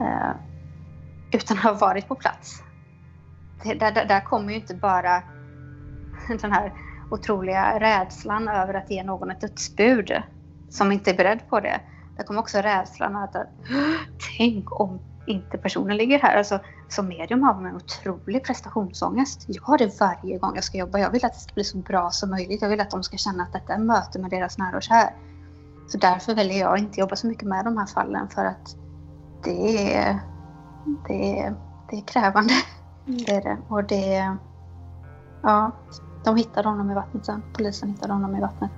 Ehm, 0.00 0.36
utan 1.34 1.56
att 1.56 1.64
ha 1.64 1.72
varit 1.72 2.08
på 2.08 2.14
plats. 2.14 2.62
Det, 3.62 3.74
där, 3.74 3.92
där, 3.92 4.04
där 4.04 4.20
kommer 4.20 4.52
ju 4.52 4.58
inte 4.58 4.74
bara 4.74 5.22
den 6.40 6.52
här 6.52 6.72
otroliga 7.10 7.80
rädslan 7.80 8.48
över 8.48 8.74
att 8.74 8.90
ge 8.90 9.04
någon 9.04 9.30
ett 9.30 9.40
dödsbud 9.40 10.22
som 10.68 10.92
inte 10.92 11.10
är 11.10 11.16
beredd 11.16 11.48
på 11.48 11.60
det. 11.60 11.80
Det 12.16 12.22
kommer 12.22 12.40
också 12.40 12.58
rädslan 12.58 13.16
att, 13.16 13.36
tänk 14.38 14.80
om 14.80 14.98
inte 15.26 15.58
personen 15.58 15.96
ligger 15.96 16.18
här. 16.18 16.36
Alltså, 16.36 16.60
som 16.88 17.08
medium 17.08 17.42
har 17.42 17.54
man 17.54 17.66
en 17.66 17.76
otrolig 17.76 18.44
prestationsångest. 18.44 19.44
Jag 19.46 19.62
har 19.62 19.78
det 19.78 20.00
varje 20.00 20.38
gång 20.38 20.52
jag 20.54 20.64
ska 20.64 20.78
jobba. 20.78 20.98
Jag 20.98 21.10
vill 21.10 21.24
att 21.24 21.32
det 21.32 21.40
ska 21.40 21.54
bli 21.54 21.64
så 21.64 21.78
bra 21.78 22.10
som 22.10 22.30
möjligt. 22.30 22.62
Jag 22.62 22.68
vill 22.68 22.80
att 22.80 22.90
de 22.90 23.02
ska 23.02 23.16
känna 23.16 23.42
att 23.42 23.52
detta 23.52 23.74
är 23.74 23.78
möte 23.78 24.18
med 24.18 24.30
deras 24.30 24.58
nära 24.58 24.76
och 24.76 24.82
kär. 24.82 25.10
Så 25.86 25.98
därför 25.98 26.34
väljer 26.34 26.58
jag 26.58 26.74
att 26.74 26.80
inte 26.80 27.00
jobba 27.00 27.16
så 27.16 27.26
mycket 27.26 27.48
med 27.48 27.64
de 27.64 27.76
här 27.76 27.86
fallen 27.86 28.28
för 28.28 28.44
att 28.44 28.76
det 29.44 29.94
är, 29.94 30.20
det 31.08 31.40
är, 31.40 31.54
det 31.90 31.96
är 31.96 32.06
krävande. 32.06 32.54
Det 33.06 33.32
är 33.32 33.42
det. 33.42 33.58
Och 33.68 33.84
det... 33.84 34.36
Ja, 35.42 35.70
de 36.24 36.36
hittade 36.36 36.68
honom 36.68 36.90
i 36.90 36.94
vattnet 36.94 37.26
sen. 37.26 37.42
Polisen 37.56 37.88
hittade 37.88 38.12
honom 38.12 38.36
i 38.36 38.40
vattnet. 38.40 38.70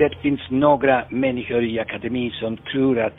det 0.00 0.16
finns 0.22 0.40
några 0.50 1.04
människor 1.10 1.64
i 1.64 1.80
akademin 1.80 2.30
som 2.30 2.56
tror 2.56 3.00
att 3.00 3.18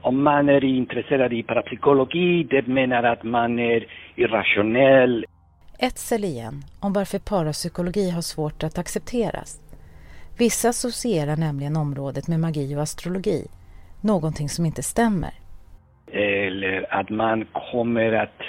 om 0.00 0.22
man 0.22 0.48
är 0.48 0.64
intresserad 0.64 1.32
i 1.32 1.42
parapsykologi, 1.42 2.44
det 2.44 2.66
menar 2.66 3.02
att 3.02 3.22
man 3.22 3.58
är 3.58 3.86
irrationell. 4.16 5.26
Etzel 5.78 6.24
igen 6.24 6.64
om 6.80 6.92
varför 6.92 7.18
parapsykologi 7.18 8.10
har 8.10 8.22
svårt 8.22 8.62
att 8.62 8.78
accepteras. 8.78 9.60
Vissa 10.38 10.68
associerar 10.68 11.36
nämligen 11.36 11.76
området 11.76 12.28
med 12.28 12.40
magi 12.40 12.76
och 12.76 12.82
astrologi, 12.82 13.46
någonting 14.06 14.48
som 14.48 14.66
inte 14.66 14.82
stämmer. 14.82 15.30
Eller 16.12 16.86
att 16.90 17.10
man 17.10 17.44
kommer 17.52 18.12
att 18.12 18.42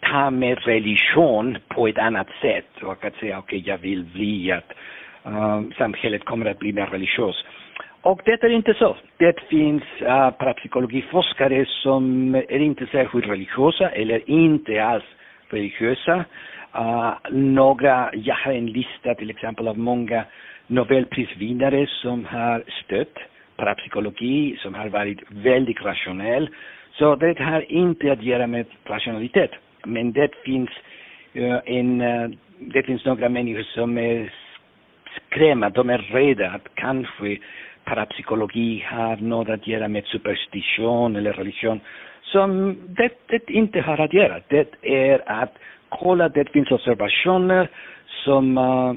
ta 0.00 0.30
med 0.30 0.58
religion 0.64 1.58
på 1.68 1.88
ett 1.88 1.98
annat 1.98 2.28
sätt 2.42 2.82
och 2.82 3.04
att 3.04 3.14
säga 3.14 3.38
okej, 3.38 3.58
okay, 3.58 3.72
jag 3.72 3.78
vill 3.78 4.04
bli 4.04 4.52
att 4.52 4.72
uh, 5.26 5.62
samhället 5.78 6.24
kommer 6.24 6.46
att 6.46 6.58
bli 6.58 6.72
mer 6.72 6.86
religiöst. 6.86 7.44
Och 8.02 8.20
det 8.24 8.42
är 8.42 8.50
inte 8.50 8.74
så. 8.74 8.96
Det 9.16 9.40
finns 9.48 9.82
uh, 10.02 10.30
parapsykologiforskare 10.30 11.66
som 11.82 12.34
är 12.34 12.58
inte 12.58 12.86
särskilt 12.86 13.26
religiösa 13.26 13.88
eller 13.88 14.30
inte 14.30 14.84
alls 14.84 15.04
religiösa. 15.48 16.24
Uh, 16.76 17.14
några, 17.30 18.10
jag 18.14 18.34
har 18.34 18.52
en 18.52 18.66
lista 18.66 19.14
till 19.14 19.30
exempel 19.30 19.68
av 19.68 19.78
många 19.78 20.24
Nobelprisvinnare 20.66 21.86
som 21.86 22.24
har 22.24 22.64
stött 22.84 23.18
parapsykologi, 23.60 24.56
som 24.62 24.74
har 24.74 24.88
varit 24.88 25.20
väldigt 25.28 25.82
rationell. 25.84 26.48
Så 26.92 27.16
det 27.16 27.38
har 27.38 27.72
inte 27.72 28.12
att 28.12 28.22
göra 28.22 28.46
med 28.46 28.66
rationalitet. 28.84 29.50
Men 29.84 30.12
det 30.12 30.30
finns 30.44 30.70
uh, 31.36 31.58
en, 31.64 32.00
uh, 32.00 32.30
det 32.58 32.82
finns 32.82 33.04
några 33.04 33.28
människor 33.28 33.62
som 33.62 33.98
är 33.98 34.32
skrämda, 35.16 35.70
de 35.70 35.90
är 35.90 35.98
rädda 35.98 36.50
att 36.50 36.74
kanske 36.74 37.38
parapsykologi 37.84 38.84
har 38.86 39.16
något 39.16 39.48
att 39.48 39.66
göra 39.66 39.88
med 39.88 40.04
superstition 40.04 41.16
eller 41.16 41.32
religion 41.32 41.80
som 42.22 42.76
det, 42.88 43.10
det 43.26 43.50
inte 43.50 43.80
har 43.80 44.00
att 44.00 44.12
göra. 44.12 44.40
Det 44.48 44.74
är 44.82 45.22
att 45.26 45.54
kolla, 45.88 46.28
det 46.28 46.52
finns 46.52 46.70
observationer 46.70 47.68
som 48.24 48.58
uh, 48.58 48.94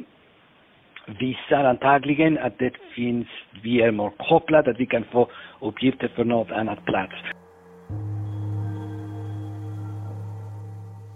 visar 1.06 1.64
antagligen 1.64 2.38
att 2.38 2.60
det 2.60 2.74
finns, 2.96 3.28
vi 3.64 3.82
är 3.82 3.92
mer 3.92 4.12
kopplade, 4.30 4.72
att 4.72 4.80
vi 4.80 4.86
kan 4.86 5.04
få 5.12 5.28
uppgifter 5.62 6.08
från 6.08 6.28
något 6.28 6.52
annat 6.52 6.86
plats. 6.86 7.14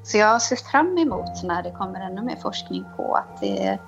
Så 0.03 0.17
jag 0.17 0.41
ser 0.41 0.71
fram 0.71 0.97
emot 0.97 1.43
när 1.43 1.63
det 1.63 1.71
kommer 1.71 1.99
ännu 2.01 2.21
mer 2.21 2.35
forskning 2.35 2.85
på 2.97 3.13
att 3.13 3.41
det 3.41 3.79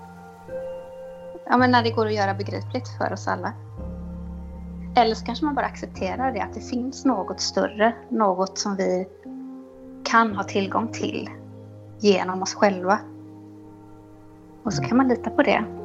ja, 1.45 1.57
men 1.57 1.71
när 1.71 1.83
det 1.83 1.91
går 1.91 2.05
att 2.05 2.13
göra 2.13 2.33
begripligt 2.33 2.87
för 2.97 3.13
oss 3.13 3.27
alla. 3.27 3.53
Eller 4.95 5.15
så 5.15 5.25
kanske 5.25 5.45
man 5.45 5.55
bara 5.55 5.65
accepterar 5.65 6.31
det, 6.31 6.41
att 6.41 6.53
det 6.53 6.69
finns 6.69 7.05
något 7.05 7.39
större, 7.39 7.93
något 8.09 8.57
som 8.57 8.75
vi 8.75 9.07
kan 10.03 10.35
ha 10.35 10.43
tillgång 10.43 10.87
till 10.87 11.29
genom 11.99 12.41
oss 12.41 12.55
själva. 12.55 12.99
Och 14.63 14.73
så 14.73 14.83
kan 14.83 14.97
man 14.97 15.07
lita 15.07 15.29
på 15.29 15.43
det 15.43 15.78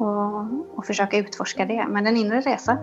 och, 0.00 0.78
och 0.78 0.86
försöka 0.86 1.16
utforska 1.16 1.66
det. 1.66 1.86
Men 1.88 2.06
en 2.06 2.16
inre 2.16 2.40
resa. 2.40 2.78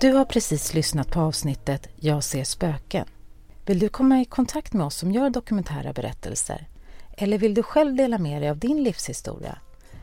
Du 0.00 0.12
har 0.12 0.24
precis 0.24 0.74
lyssnat 0.74 1.10
på 1.12 1.20
avsnittet 1.20 1.88
Jag 1.96 2.24
ser 2.24 2.44
spöken 2.44 3.06
vill 3.66 3.78
du 3.78 3.88
komma 3.88 4.20
i 4.20 4.24
kontakt 4.24 4.72
med 4.72 4.86
oss 4.86 4.96
som 4.96 5.12
gör 5.12 5.30
dokumentära 5.30 5.92
berättelser? 5.92 6.66
Eller 7.16 7.38
vill 7.38 7.54
du 7.54 7.62
själv 7.62 7.96
dela 7.96 8.18
med 8.18 8.42
dig 8.42 8.50
av 8.50 8.58
din 8.58 8.82
livshistoria? 8.82 9.58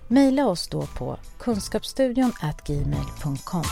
Maila 0.07 0.47
oss 0.47 0.67
då 0.67 0.81
på 0.81 1.17
kunskapsstudion 1.39 2.31
gmail.com. 2.65 3.63